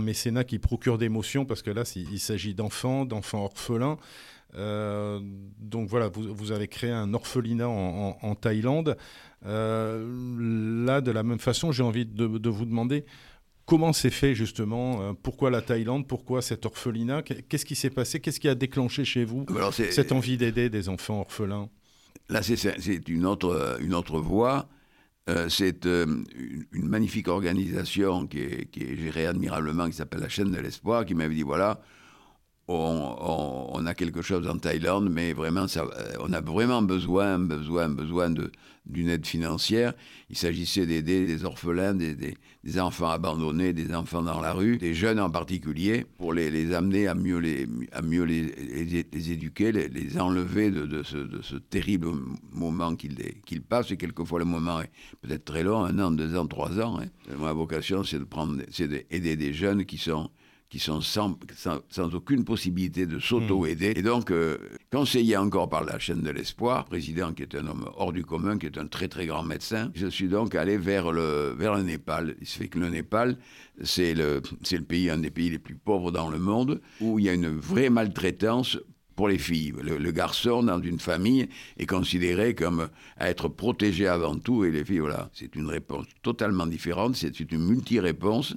mécénat 0.00 0.44
qui 0.44 0.60
procure 0.60 0.96
d'émotion, 0.96 1.44
parce 1.44 1.62
que 1.62 1.70
là, 1.70 1.82
il 1.96 2.20
s'agit 2.20 2.54
d'enfants, 2.54 3.04
d'enfants 3.04 3.44
orphelins. 3.44 3.98
Euh, 4.54 5.20
donc 5.58 5.88
voilà, 5.88 6.08
vous, 6.08 6.52
avez 6.52 6.68
créé 6.68 6.90
un 6.90 7.14
orphelinat 7.14 7.68
en, 7.68 8.34
Thaïlande. 8.34 8.96
Euh, 9.46 10.84
là, 10.84 11.00
de 11.00 11.10
la 11.10 11.22
même 11.22 11.38
façon, 11.38 11.72
j'ai 11.72 11.82
envie 11.82 12.06
de 12.06 12.48
vous 12.48 12.64
demander 12.64 13.04
Comment 13.70 13.92
c'est 13.92 14.10
fait 14.10 14.34
justement 14.34 15.00
euh, 15.00 15.12
Pourquoi 15.12 15.48
la 15.48 15.62
Thaïlande 15.62 16.04
Pourquoi 16.08 16.42
cet 16.42 16.66
orphelinat? 16.66 17.22
Qu'est-ce 17.22 17.64
qui 17.64 17.76
s'est 17.76 17.88
passé? 17.90 18.18
Qu'est-ce 18.18 18.40
qui 18.40 18.48
a 18.48 18.56
déclenché 18.56 19.04
chez 19.04 19.24
vous 19.24 19.46
cette 19.72 20.10
envie 20.10 20.36
d'aider 20.36 20.68
des 20.68 20.88
enfants 20.88 21.20
orphelins? 21.20 21.68
Là, 22.28 22.42
c'est 22.42 23.08
une 23.08 23.26
autre, 23.26 23.78
une 23.80 23.94
autre 23.94 24.18
voie. 24.18 24.68
Euh, 25.28 25.48
c'est 25.48 25.86
euh, 25.86 26.24
une, 26.72 26.88
magnifique 26.88 27.28
organisation 27.28 28.26
qui 28.26 28.40
est, 28.40 28.70
qui 28.72 28.82
est, 28.82 28.96
gérée 28.96 29.26
admirablement, 29.26 29.86
qui 29.86 29.92
s'appelle 29.92 30.20
la 30.20 30.28
chaîne 30.28 30.50
de 30.50 30.58
l'espoir, 30.58 31.04
qui 31.04 31.14
m'avait 31.14 31.36
dit 31.36 31.42
voilà, 31.42 31.80
on, 32.70 33.86
a 33.86 33.94
quelque 33.94 34.22
chose 34.22 34.46
en 34.48 34.58
Thaïlande, 34.58 35.10
mais 35.10 35.32
vraiment, 35.32 35.66
euh, 35.76 36.12
on 36.20 36.32
a 36.32 36.40
vraiment 36.40 36.82
besoin, 36.82 37.38
besoin, 37.38 37.88
besoin 37.88 38.32
d'une 38.86 39.08
aide 39.08 39.26
financière. 39.26 39.94
Il 40.28 40.36
s'agissait 40.36 40.86
d'aider 40.86 41.26
des 41.26 41.44
orphelins, 41.44 41.94
des, 41.94 42.14
des, 42.14 42.80
enfants 42.80 43.10
abandonnés, 43.10 43.72
des 43.72 43.92
enfants 43.94 44.22
dans 44.22 44.40
la 44.40 44.52
rue, 44.52 44.78
des 44.78 44.94
jeunes 44.94 45.18
en 45.18 45.30
particulier, 45.30 46.04
pour 46.18 46.32
les, 46.32 46.72
amener 46.72 47.08
à 47.08 47.14
mieux 47.14 47.38
les, 47.38 47.66
à 47.92 48.02
mieux 48.02 48.22
les, 48.22 48.42
les, 48.42 49.32
éduquer, 49.32 49.72
les, 49.72 50.18
enlever 50.18 50.70
de, 50.70 50.86
de, 50.86 51.02
ce, 51.02 51.16
de, 51.16 51.58
terrible 51.58 52.08
moment 52.52 52.94
qu'ils 52.94 53.62
passent. 53.62 53.90
Et 53.90 53.96
quelquefois, 53.96 54.38
le 54.38 54.44
moment 54.44 54.80
est 54.80 54.90
peut-être 55.22 55.44
très 55.44 55.64
long, 55.64 55.84
un 55.84 55.98
an, 55.98 56.10
deux 56.10 56.36
ans, 56.36 56.46
trois 56.46 56.78
ans. 56.80 57.00
Hein. 57.00 57.06
Ma 57.38 57.52
vocation, 57.52 58.04
c'est 58.04 58.18
de 58.18 58.86
d'aider 58.86 59.36
des 59.36 59.52
jeunes 59.52 59.84
qui 59.84 59.98
sont 59.98 60.30
qui 60.70 60.78
sont 60.78 61.00
sans, 61.00 61.36
sans, 61.90 62.14
aucune 62.14 62.44
possibilité 62.44 63.04
de 63.04 63.18
s'auto-aider. 63.18 63.92
Et 63.96 64.02
donc, 64.02 64.30
euh, 64.30 64.56
conseillé 64.92 65.36
encore 65.36 65.68
par 65.68 65.84
la 65.84 65.98
chaîne 65.98 66.22
de 66.22 66.30
l'espoir, 66.30 66.84
président 66.84 67.32
qui 67.32 67.42
est 67.42 67.56
un 67.56 67.66
homme 67.66 67.90
hors 67.96 68.12
du 68.12 68.24
commun, 68.24 68.56
qui 68.56 68.66
est 68.66 68.78
un 68.78 68.86
très 68.86 69.08
très 69.08 69.26
grand 69.26 69.42
médecin, 69.42 69.90
je 69.94 70.06
suis 70.06 70.28
donc 70.28 70.54
allé 70.54 70.78
vers 70.78 71.10
le, 71.10 71.56
vers 71.58 71.74
le 71.74 71.82
Népal. 71.82 72.36
Il 72.40 72.46
se 72.46 72.58
fait 72.58 72.68
que 72.68 72.78
le 72.78 72.88
Népal, 72.88 73.36
c'est 73.82 74.14
le, 74.14 74.42
c'est 74.62 74.78
le 74.78 74.84
pays, 74.84 75.10
un 75.10 75.18
des 75.18 75.30
pays 75.30 75.50
les 75.50 75.58
plus 75.58 75.74
pauvres 75.74 76.12
dans 76.12 76.30
le 76.30 76.38
monde, 76.38 76.80
où 77.00 77.18
il 77.18 77.24
y 77.24 77.28
a 77.28 77.32
une 77.34 77.48
vraie 77.48 77.90
maltraitance 77.90 78.78
pour 79.20 79.28
les 79.28 79.38
filles. 79.38 79.74
Le, 79.82 80.10
garçon 80.12 80.62
dans 80.62 80.80
une 80.80 80.98
famille 80.98 81.46
est 81.78 81.84
considéré 81.84 82.54
comme 82.54 82.88
à 83.18 83.28
être 83.28 83.48
protégé 83.48 84.06
avant 84.06 84.38
tout, 84.38 84.64
et 84.64 84.70
les 84.70 84.82
filles, 84.82 85.00
voilà, 85.00 85.28
c'est 85.34 85.56
une 85.56 85.66
réponse 85.66 86.06
totalement 86.22 86.66
différente, 86.66 87.16
c'est 87.16 87.38
une 87.38 87.58
multi-réponse. 87.58 88.56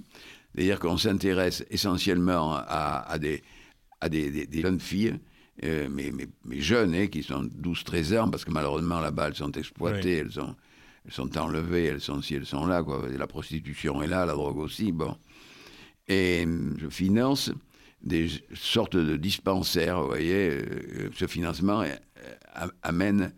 C'est-à-dire 0.54 0.80
qu'on 0.80 0.98
s'intéresse 0.98 1.66
essentiellement 1.70 2.54
à, 2.56 3.18
des, 3.20 3.44
à 4.02 4.10
des, 4.10 4.48
jeunes 4.52 4.80
filles, 4.80 5.16
euh, 5.64 5.88
mais, 5.92 6.12
mais, 6.46 6.62
jeunes, 6.62 6.94
hein, 6.96 7.08
qui 7.08 7.24
sont 7.24 7.44
12-13 7.44 8.20
ans, 8.20 8.30
parce 8.30 8.46
que 8.46 8.52
malheureusement 8.52 9.00
là-bas, 9.00 9.30
elles 9.30 9.36
sont 9.36 9.52
exploitées, 9.52 10.18
elles, 10.18 10.32
sont, 10.32 10.56
elles 11.06 11.12
sont 11.12 11.38
enlevées, 11.38 11.86
elles 11.86 12.02
sont 12.02 12.22
si 12.22 12.36
elles 12.36 12.46
sont 12.46 12.66
là, 12.66 12.84
quoi. 12.84 13.08
la 13.10 13.28
prostitution 13.28 14.02
est 14.04 14.08
là, 14.08 14.26
la 14.26 14.34
drogue 14.34 14.58
aussi, 14.58 14.92
bon. 14.92 15.16
Et 16.08 16.46
je 16.78 16.90
finance 16.90 17.52
des 18.02 18.30
sortes 18.54 18.98
de 18.98 19.16
dispensaires, 19.16 20.02
vous 20.02 20.08
voyez, 20.08 20.50
euh, 20.50 21.10
ce 21.16 21.26
financement 21.26 21.82
euh, 21.82 22.68
amène 22.82 23.34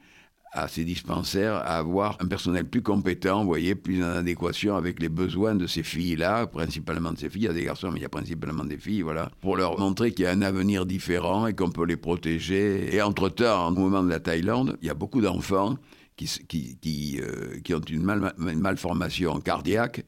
à 0.56 0.68
ces 0.68 0.86
dispensaires 0.86 1.56
à 1.56 1.78
avoir 1.78 2.18
un 2.22 2.28
personnel 2.28 2.66
plus 2.66 2.82
compétent, 2.82 3.42
vous 3.42 3.48
voyez, 3.48 3.76
plus 3.76 4.02
en 4.04 4.08
adéquation 4.08 4.76
avec 4.76 5.02
les 5.02 5.10
besoins 5.10 5.54
de 5.54 5.68
ces 5.68 5.84
filles-là, 5.84 6.48
principalement 6.48 7.12
de 7.12 7.20
ces 7.20 7.30
filles. 7.30 7.44
Il 7.44 7.48
y 7.48 7.50
a 7.50 7.54
des 7.54 7.66
garçons, 7.66 7.92
mais 7.92 8.00
il 8.00 8.04
y 8.04 8.06
a 8.06 8.10
principalement 8.10 8.64
des 8.64 8.78
filles, 8.78 9.02
voilà, 9.02 9.30
pour 9.42 9.58
leur 9.58 9.78
montrer 9.78 10.14
qu'il 10.14 10.24
y 10.24 10.28
a 10.28 10.32
un 10.32 10.42
avenir 10.42 10.86
différent 10.86 11.46
et 11.46 11.54
qu'on 11.54 11.70
peut 11.70 11.86
les 11.86 11.98
protéger. 11.98 12.96
Et 12.96 13.02
entre-temps, 13.02 13.68
au 13.68 13.72
moment 13.72 14.02
de 14.02 14.10
la 14.10 14.20
Thaïlande, 14.20 14.78
il 14.82 14.88
y 14.88 14.90
a 14.90 14.94
beaucoup 14.94 15.22
d'enfants 15.22 15.76
qui, 16.16 16.28
qui, 16.48 17.20
euh, 17.22 17.60
qui, 17.62 17.74
ont 17.74 17.80
une, 17.82 18.04
mal, 18.04 18.34
une 18.40 18.60
malformation 18.60 19.40
cardiaque 19.42 20.06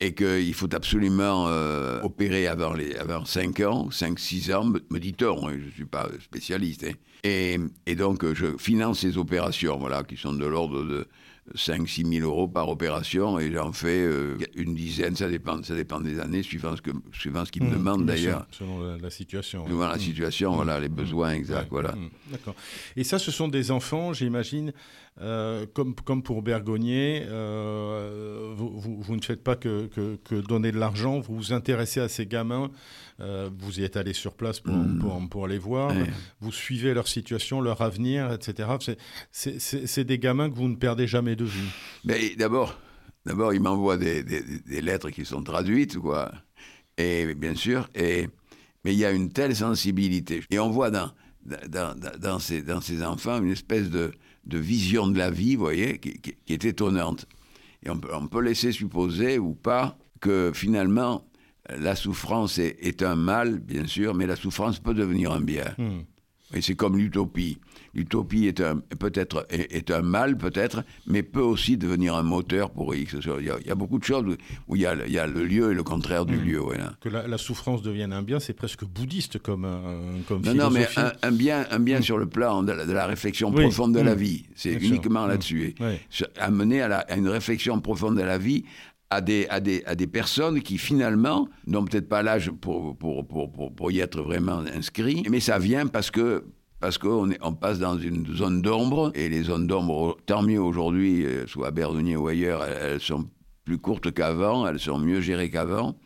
et 0.00 0.14
qu'il 0.14 0.52
faut 0.54 0.74
absolument 0.74 1.48
euh, 1.48 2.02
opérer 2.02 2.46
avant, 2.46 2.74
les, 2.74 2.94
avant 2.96 3.24
5 3.24 3.60
ans, 3.60 3.88
5-6 3.90 4.54
ans, 4.54 4.64
me 4.64 4.98
dit-on, 4.98 5.48
hein, 5.48 5.56
je 5.58 5.66
ne 5.66 5.70
suis 5.70 5.84
pas 5.86 6.08
spécialiste. 6.20 6.84
Hein. 6.84 6.94
Et, 7.24 7.58
et, 7.86 7.94
donc, 7.94 8.24
je 8.34 8.56
finance 8.58 9.00
ces 9.00 9.16
opérations, 9.16 9.78
voilà, 9.78 10.04
qui 10.04 10.16
sont 10.16 10.34
de 10.34 10.44
l'ordre 10.44 10.84
de 10.84 11.08
5-6 11.54 12.18
000 12.20 12.26
euros 12.28 12.48
par 12.48 12.68
opération, 12.68 13.38
et 13.38 13.52
j'en 13.52 13.72
fais 13.72 14.02
euh, 14.02 14.36
une 14.54 14.74
dizaine, 14.74 15.14
ça 15.16 15.28
dépend, 15.28 15.62
ça 15.62 15.74
dépend 15.74 16.00
des 16.00 16.18
années, 16.20 16.42
suivant 16.42 16.74
ce 16.76 16.82
qu'ils 16.82 16.94
suivant 17.12 17.44
ce 17.44 17.58
me 17.60 17.68
mmh, 17.68 17.72
demandent 17.72 18.06
d'ailleurs. 18.06 18.46
Selon 18.50 18.96
la, 18.96 19.10
situation. 19.10 19.64
Selon 19.66 19.80
la 19.80 19.96
mmh. 19.96 20.00
situation, 20.00 20.54
voilà, 20.54 20.80
les 20.80 20.88
mmh. 20.88 20.94
besoins 20.94 21.30
exacts, 21.32 21.68
voilà. 21.70 21.94
D'accord. 22.30 22.54
Et 22.96 23.04
ça, 23.04 23.18
ce 23.18 23.30
sont 23.30 23.48
des 23.48 23.70
enfants, 23.70 24.12
j'imagine, 24.12 24.72
euh, 25.22 25.64
comme, 25.72 25.94
comme 25.94 26.22
pour 26.22 26.42
Bergognier, 26.42 27.24
euh, 27.26 28.52
vous, 28.54 29.00
vous, 29.00 29.16
ne 29.16 29.22
faites 29.22 29.42
pas 29.42 29.56
que, 29.56 29.86
que, 29.86 30.34
donner 30.42 30.72
de 30.72 30.78
l'argent, 30.78 31.20
vous 31.20 31.36
vous 31.36 31.52
intéressez 31.54 32.00
à 32.00 32.08
ces 32.08 32.26
gamins, 32.26 32.70
euh, 33.20 33.50
vous 33.58 33.80
y 33.80 33.84
êtes 33.84 33.96
allé 33.96 34.12
sur 34.12 34.34
place 34.34 34.60
pour, 34.60 34.74
mm. 34.74 34.98
pour, 34.98 35.28
pour, 35.28 35.48
les 35.48 35.58
voir, 35.58 35.92
vous 36.40 36.52
suivez 36.52 36.94
leur 36.94 37.08
situation, 37.08 37.60
leur 37.60 37.80
avenir, 37.82 38.32
etc. 38.32 38.68
C'est 39.32 40.04
des 40.04 40.18
gamins 40.18 40.50
que 40.50 40.56
vous 40.56 40.68
ne 40.68 40.76
perdez 40.76 41.06
jamais 41.06 41.36
de 41.36 41.44
vue. 41.44 41.68
Mais 42.04 42.34
d'abord, 42.36 42.78
d'abord 43.24 43.54
ils 43.54 43.60
m'envoient 43.60 43.96
des, 43.96 44.22
des, 44.22 44.42
des, 44.42 44.80
lettres 44.80 45.10
qui 45.10 45.24
sont 45.24 45.42
traduites, 45.42 45.98
quoi. 45.98 46.32
Et 46.98 47.34
bien 47.34 47.54
sûr, 47.54 47.88
et, 47.94 48.28
mais 48.84 48.94
il 48.94 48.98
y 48.98 49.04
a 49.04 49.10
une 49.10 49.30
telle 49.30 49.54
sensibilité. 49.54 50.42
Et 50.50 50.58
on 50.58 50.70
voit 50.70 50.90
dans, 50.90 51.10
dans, 51.68 51.94
dans, 52.18 52.38
ces, 52.38 52.62
dans 52.62 52.80
ces 52.80 53.02
enfants 53.02 53.42
une 53.42 53.52
espèce 53.52 53.90
de 53.90 54.12
de 54.46 54.58
vision 54.58 55.08
de 55.08 55.18
la 55.18 55.30
vie, 55.30 55.56
vous 55.56 55.64
voyez, 55.64 55.98
qui, 55.98 56.36
est 56.48 56.64
étonnante. 56.64 57.26
Et 57.84 57.90
on 57.90 58.26
peut, 58.28 58.40
laisser 58.40 58.72
supposer 58.72 59.38
ou 59.38 59.54
pas 59.54 59.98
que 60.20 60.52
finalement, 60.54 61.24
la 61.78 61.96
souffrance 61.96 62.58
est, 62.58 63.02
un 63.02 63.16
mal, 63.16 63.58
bien 63.58 63.86
sûr, 63.86 64.14
mais 64.14 64.26
la 64.26 64.36
souffrance 64.36 64.78
peut 64.78 64.94
devenir 64.94 65.32
un 65.32 65.40
bien. 65.40 65.74
Hmm. 65.78 66.00
Et 66.54 66.62
c'est 66.62 66.76
comme 66.76 66.96
l'utopie. 66.96 67.58
L'utopie 67.92 68.46
est 68.46 68.60
un, 68.60 68.76
peut-être 68.76 69.48
est, 69.50 69.90
un 69.90 70.02
mal, 70.02 70.36
peut-être, 70.36 70.84
mais 71.06 71.24
peut 71.24 71.40
aussi 71.40 71.76
devenir 71.76 72.14
un 72.14 72.22
moteur 72.22 72.70
pour 72.70 72.94
X. 72.94 73.16
Il 73.40 73.44
y 73.44 73.70
a, 73.70 73.74
beaucoup 73.74 73.98
de 73.98 74.04
choses 74.04 74.36
où 74.68 74.76
il 74.76 74.82
y 74.82 74.86
a, 74.86 74.94
il 75.06 75.12
y 75.12 75.18
a 75.18 75.26
le 75.26 75.44
lieu 75.44 75.72
et 75.72 75.74
le 75.74 75.82
contraire 75.82 76.24
du 76.24 76.36
hmm. 76.36 76.44
lieu. 76.44 76.62
Que 77.00 77.08
la, 77.08 77.38
souffrance 77.38 77.82
devienne 77.82 78.12
un 78.12 78.22
bien, 78.22 78.38
c'est 78.38 78.52
presque 78.52 78.84
bouddhiste 78.84 79.38
comme, 79.38 79.64
euh, 79.64 80.20
comme 80.28 80.42
non, 80.42 80.54
Non, 80.54 80.70
mais 80.70 80.86
un, 81.22 81.32
bien, 81.32 81.66
un 81.70 81.80
bien 81.80 81.98
hmm. 81.98 82.02
sur 82.02 82.18
le 82.18 82.26
plan 82.26 82.62
de 82.62 82.72
la, 82.72 83.06
réflexion 83.06 83.50
profonde 83.50 83.94
de 83.94 84.00
la 84.00 84.14
vie. 84.14 84.46
C'est 84.54 84.74
uniquement 84.74 85.26
là-dessus. 85.26 85.74
Amener 86.38 86.82
à, 86.82 86.98
à 86.98 87.16
une 87.16 87.28
réflexion 87.28 87.80
profonde 87.80 88.16
de 88.16 88.22
la 88.22 88.38
vie 88.38 88.64
à 89.16 89.20
des, 89.22 89.46
à 89.48 89.60
des, 89.60 89.82
à 89.86 89.94
des 89.94 90.06
personnes 90.06 90.60
qui 90.60 90.76
finalement 90.76 91.48
n'ont 91.66 91.84
peut-être 91.86 92.08
pas 92.08 92.22
l'âge 92.22 92.50
pour, 92.50 92.96
pour, 92.98 93.26
pour, 93.26 93.74
pour, 93.74 93.90
y 93.90 94.00
être 94.00 94.20
vraiment 94.20 94.58
inscrits, 94.58 95.24
mais 95.30 95.40
ça 95.40 95.58
vient 95.58 95.86
parce 95.86 96.10
que 96.10 96.44
parce 96.80 96.98
qu'on 96.98 97.30
on 97.40 97.54
passe 97.54 97.78
dans 97.78 97.98
une 97.98 98.26
zone 98.36 98.60
d'ombre, 98.60 99.10
et 99.14 99.30
les 99.30 99.44
zones 99.44 99.66
d'ombre, 99.66 100.18
tant 100.26 100.42
mieux 100.42 100.60
aujourd'hui, 100.60 101.24
euh, 101.24 101.46
soit 101.46 101.68
à 101.68 101.70
Berdonnier 101.70 102.16
ou 102.16 102.28
ailleurs, 102.28 102.62
elles, 102.62 103.00
sont 103.00 103.24
plus 103.64 103.78
courtes 103.78 104.12
qu'avant, 104.12 104.68
elles 104.68 104.78
sont 104.78 104.98
mieux 104.98 105.22
gérées 105.22 105.50
qu'avant, 105.50 105.96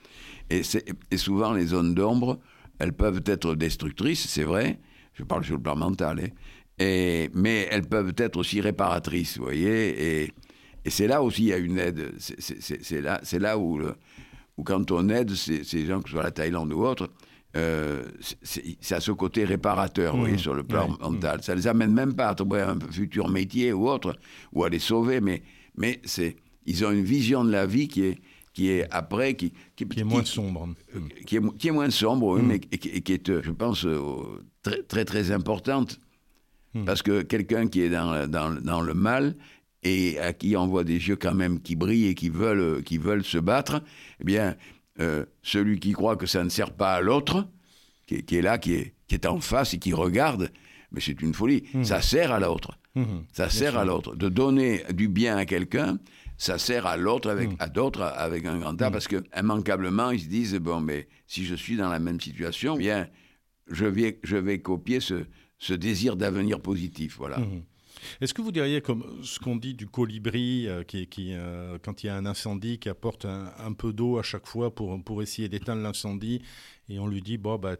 et, 0.48 0.62
et 1.10 1.16
souvent 1.16 1.52
les 1.52 1.66
zones 1.66 1.94
d'ombre, 1.94 2.38
elles 2.78 2.92
peuvent 2.92 3.22
être 3.26 3.56
destructrices, 3.56 4.28
c'est 4.28 4.44
vrai, 4.44 4.78
je 5.14 5.24
parle 5.24 5.44
sur 5.44 5.56
le 5.56 5.62
plan 5.62 5.74
mental, 5.74 6.20
hein, 6.22 6.28
et, 6.78 7.30
mais 7.34 7.66
elles 7.72 7.88
peuvent 7.88 8.14
être 8.16 8.36
aussi 8.36 8.60
réparatrices, 8.60 9.38
vous 9.38 9.44
voyez, 9.44 10.22
et 10.22 10.32
et 10.84 10.90
c'est 10.90 11.06
là 11.06 11.22
aussi 11.22 11.42
il 11.42 11.48
y 11.48 11.52
a 11.52 11.58
une 11.58 11.78
aide. 11.78 12.12
C'est 12.18 13.00
là, 13.00 13.20
là 13.32 13.58
où, 13.58 13.80
où, 14.56 14.62
quand 14.62 14.90
on 14.90 15.08
aide 15.08 15.34
ces, 15.34 15.86
gens, 15.86 16.00
que 16.00 16.08
ce 16.08 16.14
soit 16.14 16.22
la 16.22 16.30
Thaïlande 16.30 16.72
ou 16.72 16.84
autre, 16.84 17.10
euh, 17.56 18.04
c'est 18.42 18.94
à 18.94 19.00
ce 19.00 19.10
côté 19.10 19.44
réparateur, 19.44 20.14
vous 20.14 20.20
voyez, 20.20 20.36
mmh. 20.36 20.38
sur 20.38 20.54
le 20.54 20.62
plan 20.62 20.96
mental. 21.00 21.42
Ça 21.42 21.54
les 21.54 21.66
amène 21.66 21.92
même 21.92 22.14
pas 22.14 22.28
à 22.28 22.34
trouver 22.34 22.60
un 22.60 22.78
futur 22.90 23.28
métier 23.28 23.72
ou 23.72 23.88
autre, 23.88 24.16
ou 24.52 24.62
à 24.64 24.68
les 24.68 24.78
sauver, 24.78 25.20
mais, 25.20 25.42
mais 25.76 26.00
ils 26.66 26.84
ont 26.84 26.92
une 26.92 27.04
vision 27.04 27.44
de 27.44 27.50
la 27.50 27.66
vie 27.66 27.88
qui 27.88 28.02
est, 28.04 28.18
qui 28.52 28.70
est 28.70 28.86
après, 28.92 29.34
qui, 29.34 29.52
qui, 29.74 29.84
est 29.84 30.04
moins 30.04 30.24
sombre. 30.24 30.68
Euh, 30.94 31.00
qui, 31.26 31.36
est, 31.36 31.56
qui 31.58 31.68
est 31.68 31.72
moins 31.72 31.90
sombre, 31.90 32.38
mmh. 32.38 32.46
mais 32.46 32.60
et, 32.70 32.78
qui 32.78 33.12
est, 33.12 33.28
euh, 33.28 33.42
je 33.42 33.50
pense, 33.50 33.86
très, 34.62 34.82
très, 34.84 35.04
très 35.04 35.32
importante. 35.32 35.98
Mmh. 36.74 36.84
Parce 36.84 37.02
que 37.02 37.22
quelqu'un 37.22 37.66
qui 37.66 37.80
est 37.82 37.90
dans, 37.90 38.28
dans, 38.28 38.54
dans, 38.60 38.80
le 38.80 38.94
mal, 38.94 39.34
et 39.82 40.18
à 40.18 40.32
qui 40.32 40.56
on 40.56 40.66
voit 40.66 40.84
des 40.84 41.08
yeux 41.08 41.16
quand 41.16 41.34
même 41.34 41.60
qui 41.60 41.76
brillent 41.76 42.08
et 42.08 42.14
qui 42.14 42.28
veulent, 42.28 42.82
qui 42.82 42.98
veulent 42.98 43.24
se 43.24 43.38
battre, 43.38 43.82
eh 44.20 44.24
bien, 44.24 44.56
euh, 45.00 45.24
celui 45.42 45.80
qui 45.80 45.92
croit 45.92 46.16
que 46.16 46.26
ça 46.26 46.44
ne 46.44 46.48
sert 46.48 46.72
pas 46.72 46.94
à 46.94 47.00
l'autre, 47.00 47.48
qui, 48.06 48.36
est 48.36 48.42
là, 48.42 48.58
qui 48.58 48.74
est, 48.74 48.94
qui 49.06 49.14
est 49.14 49.26
en 49.26 49.40
face 49.40 49.72
et 49.74 49.78
qui 49.78 49.92
regarde, 49.92 50.50
mais 50.92 51.00
c'est 51.00 51.22
une 51.22 51.32
folie. 51.32 51.64
Mmh. 51.72 51.84
Ça 51.84 52.02
sert 52.02 52.32
à 52.32 52.40
l'autre. 52.40 52.76
Mmh. 52.94 53.04
Ça 53.32 53.48
sert 53.48 53.78
à 53.78 53.84
l'autre. 53.84 54.16
De 54.16 54.28
donner 54.28 54.82
du 54.92 55.08
bien 55.08 55.36
à 55.36 55.46
quelqu'un, 55.46 55.98
ça 56.36 56.58
sert 56.58 56.86
à 56.86 56.96
l'autre 56.96 57.30
avec 57.30 57.50
mmh. 57.50 57.56
à 57.60 57.68
d'autres 57.68 58.02
avec 58.02 58.44
un 58.46 58.58
grand 58.58 58.80
A 58.82 58.90
parce 58.90 59.06
que 59.06 59.22
immanquablement 59.38 60.10
ils 60.10 60.20
se 60.20 60.26
disent 60.26 60.54
bon 60.54 60.80
mais 60.80 61.06
si 61.26 61.44
je 61.44 61.54
suis 61.54 61.76
dans 61.76 61.88
la 61.88 61.98
même 61.98 62.20
situation, 62.20 62.76
bien 62.76 63.08
je 63.70 63.84
vais 63.84 64.18
je 64.24 64.36
vais 64.36 64.58
copier 64.58 65.00
ce, 65.00 65.26
ce 65.58 65.74
désir 65.74 66.16
d'avenir 66.16 66.60
positif, 66.60 67.16
voilà. 67.18 67.38
Est-ce 68.20 68.34
que 68.34 68.42
vous 68.42 68.52
diriez, 68.52 68.80
comme 68.80 69.04
ce 69.22 69.38
qu'on 69.38 69.56
dit 69.56 69.74
du 69.74 69.86
colibri, 69.86 70.66
euh, 70.66 70.82
euh, 70.94 71.78
quand 71.82 72.02
il 72.02 72.06
y 72.06 72.10
a 72.10 72.16
un 72.16 72.26
incendie, 72.26 72.78
qui 72.78 72.88
apporte 72.88 73.24
un, 73.24 73.72
peu 73.72 73.92
d'eau 73.92 74.18
à 74.18 74.22
chaque 74.22 74.46
fois 74.46 74.74
pour, 74.74 75.22
essayer 75.22 75.48
d'éteindre 75.48 75.82
l'incendie, 75.82 76.42
et 76.88 76.98
on 76.98 77.06
lui 77.06 77.22
dit, 77.22 77.38
bon, 77.38 77.58
bah, 77.58 77.76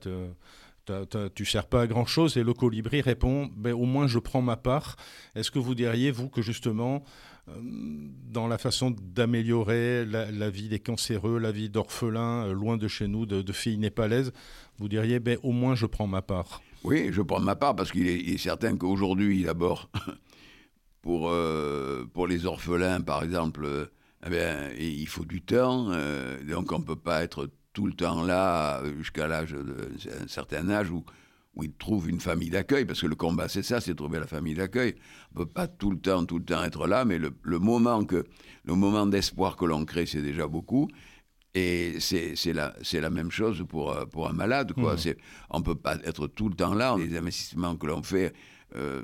tu 1.34 1.44
sers 1.44 1.66
pas 1.66 1.82
à 1.82 1.86
grand 1.86 2.06
chose 2.06 2.36
et 2.36 2.42
le 2.42 2.52
colibri 2.52 3.00
répond 3.00 3.48
ben, 3.56 3.72
au 3.72 3.84
moins 3.84 4.06
je 4.06 4.18
prends 4.18 4.42
ma 4.42 4.56
part. 4.56 4.96
Est-ce 5.34 5.50
que 5.50 5.58
vous 5.58 5.74
diriez, 5.74 6.10
vous, 6.10 6.28
que 6.28 6.42
justement, 6.42 7.04
euh, 7.48 7.52
dans 8.28 8.48
la 8.48 8.58
façon 8.58 8.90
d'améliorer 8.90 10.04
la, 10.04 10.50
vie 10.50 10.68
des 10.68 10.80
cancéreux, 10.80 11.38
la 11.38 11.52
vie 11.52 11.70
d'orphelins, 11.70 12.52
loin 12.52 12.76
de 12.76 12.88
chez 12.88 13.08
nous, 13.08 13.26
de, 13.26 13.42
de 13.42 13.52
filles 13.52 13.78
népalaises, 13.78 14.32
vous 14.78 14.88
diriez 14.88 15.20
ben, 15.20 15.38
au 15.42 15.52
moins 15.52 15.74
je 15.74 15.86
prends 15.86 16.06
ma 16.06 16.22
part? 16.22 16.60
Oui, 16.84 17.10
je 17.12 17.22
prends 17.22 17.40
ma 17.40 17.56
part 17.56 17.76
parce 17.76 17.92
qu'il 17.92 18.08
est, 18.08 18.38
certain 18.38 18.76
qu'aujourd'hui, 18.76 19.42
d'abord, 19.42 19.90
pour, 21.02 21.28
euh, 21.30 22.04
pour 22.12 22.26
les 22.26 22.46
orphelins, 22.46 23.00
par 23.00 23.22
exemple, 23.22 23.64
euh, 23.64 23.86
eh 24.26 25.00
il 25.00 25.06
faut 25.06 25.24
du 25.24 25.42
temps. 25.42 25.88
Euh, 25.90 26.42
donc, 26.44 26.72
on 26.72 26.78
ne 26.78 26.84
peut 26.84 26.96
pas 26.96 27.22
être 27.22 27.50
tout 27.72 27.86
le 27.86 27.92
temps 27.92 28.22
là 28.22 28.82
jusqu'à 28.98 29.28
l'âge 29.28 29.52
d'un 29.52 30.26
certain 30.26 30.68
âge 30.70 30.90
où, 30.90 31.04
où 31.54 31.64
ils 31.64 31.72
trouvent 31.72 32.08
une 32.08 32.20
famille 32.20 32.50
d'accueil. 32.50 32.84
Parce 32.84 33.02
que 33.02 33.06
le 33.06 33.14
combat, 33.14 33.48
c'est 33.48 33.62
ça, 33.62 33.80
c'est 33.80 33.94
trouver 33.94 34.18
la 34.18 34.26
famille 34.26 34.54
d'accueil. 34.54 34.94
On 35.34 35.40
ne 35.40 35.44
peut 35.44 35.50
pas 35.50 35.68
tout 35.68 35.90
le 35.90 35.98
temps, 35.98 36.24
tout 36.24 36.38
le 36.38 36.44
temps 36.44 36.62
être 36.64 36.86
là, 36.86 37.04
mais 37.04 37.18
le, 37.18 37.30
le 37.42 37.58
moment, 37.58 38.04
le 38.64 38.74
moment 38.74 39.06
d'espoir 39.06 39.56
que 39.56 39.66
l'on 39.66 39.84
crée, 39.84 40.06
c'est 40.06 40.22
déjà 40.22 40.46
beaucoup. 40.48 40.88
Et 41.54 41.98
c'est 41.98 42.52
la, 42.52 42.74
la 42.92 43.10
même 43.10 43.30
chose 43.30 43.64
pour, 43.68 43.92
euh, 43.92 44.06
pour 44.06 44.28
un 44.28 44.32
malade. 44.32 44.72
Quoi. 44.72 44.94
Mmh. 44.94 45.14
On 45.50 45.58
ne 45.58 45.64
peut 45.64 45.74
pas 45.74 45.96
être 46.04 46.28
tout 46.28 46.48
le 46.48 46.54
temps 46.54 46.74
là. 46.74 46.96
Les 46.96 47.16
investissements 47.16 47.74
que 47.76 47.86
l'on 47.86 48.02
fait, 48.04 48.32
euh, 48.76 49.02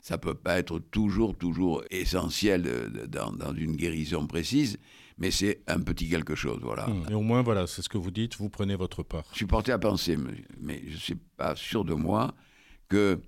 ça 0.00 0.14
ne 0.14 0.20
peut 0.20 0.34
pas 0.34 0.58
être 0.58 0.78
toujours, 0.78 1.36
toujours 1.36 1.82
essentiel 1.90 2.62
dans, 3.08 3.32
dans, 3.32 3.52
une 3.52 3.74
guérison 3.74 4.28
précise, 4.28 4.78
mais 5.18 5.32
c'est 5.32 5.62
un 5.66 5.80
petit 5.80 6.08
quelque 6.08 6.36
chose. 6.36 6.60
Voilà. 6.62 6.86
Mmh. 6.86 7.06
Et 7.10 7.14
au 7.14 7.22
moins, 7.22 7.42
voilà, 7.42 7.66
c'est 7.66 7.82
ce 7.82 7.88
que 7.88 7.98
vous 7.98 8.12
dites, 8.12 8.36
vous 8.36 8.48
prenez 8.48 8.76
votre 8.76 9.02
part. 9.02 9.24
Je 9.32 9.36
suis 9.38 9.46
porté 9.46 9.72
à 9.72 9.78
penser, 9.78 10.16
mais 10.60 10.82
je 10.86 10.94
ne 10.94 10.98
suis 10.98 11.18
pas 11.36 11.56
sûr 11.56 11.84
de 11.84 11.94
moi, 11.94 12.32
que 12.88 13.20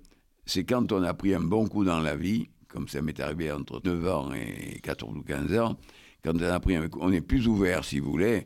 c'est 0.45 0.63
quand 0.63 0.93
on 0.93 1.03
a 1.03 1.13
pris 1.13 1.33
un 1.33 1.41
bon 1.41 1.67
coup 1.67 1.83
dans 1.83 1.99
la 1.99 2.15
vie, 2.15 2.47
comme 2.69 2.87
ça 2.87 3.01
m'est 3.01 3.19
arrivé 3.19 3.51
entre 3.51 3.81
9 3.83 4.07
ans 4.07 4.33
et 4.33 4.79
14 4.81 5.17
ou 5.17 5.23
15 5.23 5.57
ans, 5.57 5.77
quand 6.23 6.33
on 6.35 6.41
a 6.41 6.59
pris 6.59 6.75
un 6.75 6.87
coup, 6.87 6.99
on 7.01 7.11
est 7.11 7.21
plus 7.21 7.47
ouvert, 7.47 7.83
si 7.83 7.99
vous 7.99 8.11
voulez, 8.11 8.45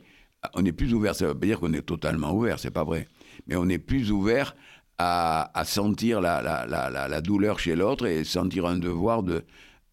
on 0.53 0.65
est 0.65 0.71
plus 0.71 0.93
ouvert, 0.93 1.15
ça 1.15 1.27
veut 1.27 1.33
pas 1.33 1.45
dire 1.45 1.59
qu'on 1.59 1.73
est 1.73 1.81
totalement 1.81 2.33
ouvert, 2.33 2.59
c'est 2.59 2.71
pas 2.71 2.83
vrai, 2.83 3.07
mais 3.47 3.55
on 3.55 3.67
est 3.69 3.79
plus 3.79 4.11
ouvert 4.11 4.55
à, 4.97 5.63
sentir 5.65 6.21
la, 6.21 6.41
la, 6.67 7.21
douleur 7.21 7.59
chez 7.59 7.75
l'autre 7.75 8.05
et 8.05 8.23
sentir 8.23 8.65
un 8.65 8.77
devoir 8.77 9.23
de, 9.23 9.43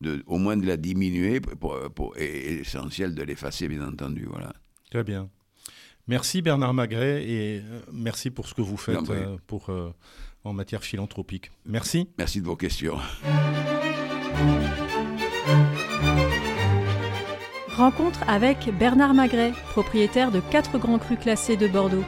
de, 0.01 0.23
au 0.27 0.39
moins 0.39 0.57
de 0.57 0.67
la 0.67 0.77
diminuer 0.77 1.41
pour, 1.41 1.77
pour, 1.95 2.17
et, 2.17 2.61
essentiel 2.61 3.15
de 3.15 3.23
l'effacer, 3.23 3.69
bien 3.69 3.87
entendu. 3.87 4.27
Voilà. 4.31 4.53
Très 4.91 5.03
bien. 5.03 5.29
Merci 6.09 6.43
Bernard 6.43 6.75
Magret 6.75 7.25
et 7.25 7.61
euh, 7.61 7.81
merci 7.93 8.31
pour 8.31 8.49
ce 8.49 8.55
que 8.55 8.63
vous 8.63 8.77
faites 8.77 9.09
euh, 9.11 9.37
pour, 9.47 9.71
euh, 9.71 9.95
en 10.45 10.53
matière 10.53 10.83
philanthropique. 10.83 11.51
Merci. 11.65 12.09
Merci 12.19 12.41
de 12.41 12.47
vos 12.47 12.57
questions. 12.57 12.99
Rencontre 17.77 18.21
avec 18.29 18.71
Bernard 18.79 19.15
Magret, 19.15 19.53
propriétaire 19.71 20.31
de 20.31 20.41
quatre 20.41 20.79
grands 20.79 20.99
crus 20.99 21.19
classés 21.19 21.57
de 21.57 21.67
Bordeaux. 21.67 22.05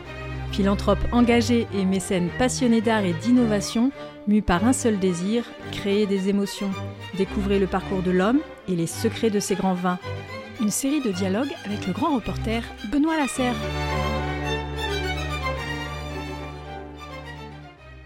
Philanthrope 0.52 0.98
engagé 1.10 1.66
et 1.74 1.84
mécène 1.84 2.28
passionné 2.38 2.80
d'art 2.80 3.04
et 3.04 3.14
d'innovation, 3.14 3.90
mu 4.28 4.42
par 4.42 4.64
un 4.66 4.74
seul 4.74 4.98
désir, 4.98 5.44
créer 5.72 6.06
des 6.06 6.28
émotions. 6.28 6.70
Découvrez 7.16 7.58
le 7.58 7.66
parcours 7.66 8.02
de 8.02 8.10
l'homme 8.10 8.40
et 8.68 8.76
les 8.76 8.86
secrets 8.86 9.30
de 9.30 9.40
ses 9.40 9.54
grands 9.54 9.74
vins. 9.74 9.98
Une 10.60 10.70
série 10.70 11.00
de 11.00 11.10
dialogues 11.10 11.52
avec 11.64 11.86
le 11.86 11.92
grand 11.92 12.14
reporter 12.14 12.62
Benoît 12.92 13.16
Lasserre. 13.16 13.56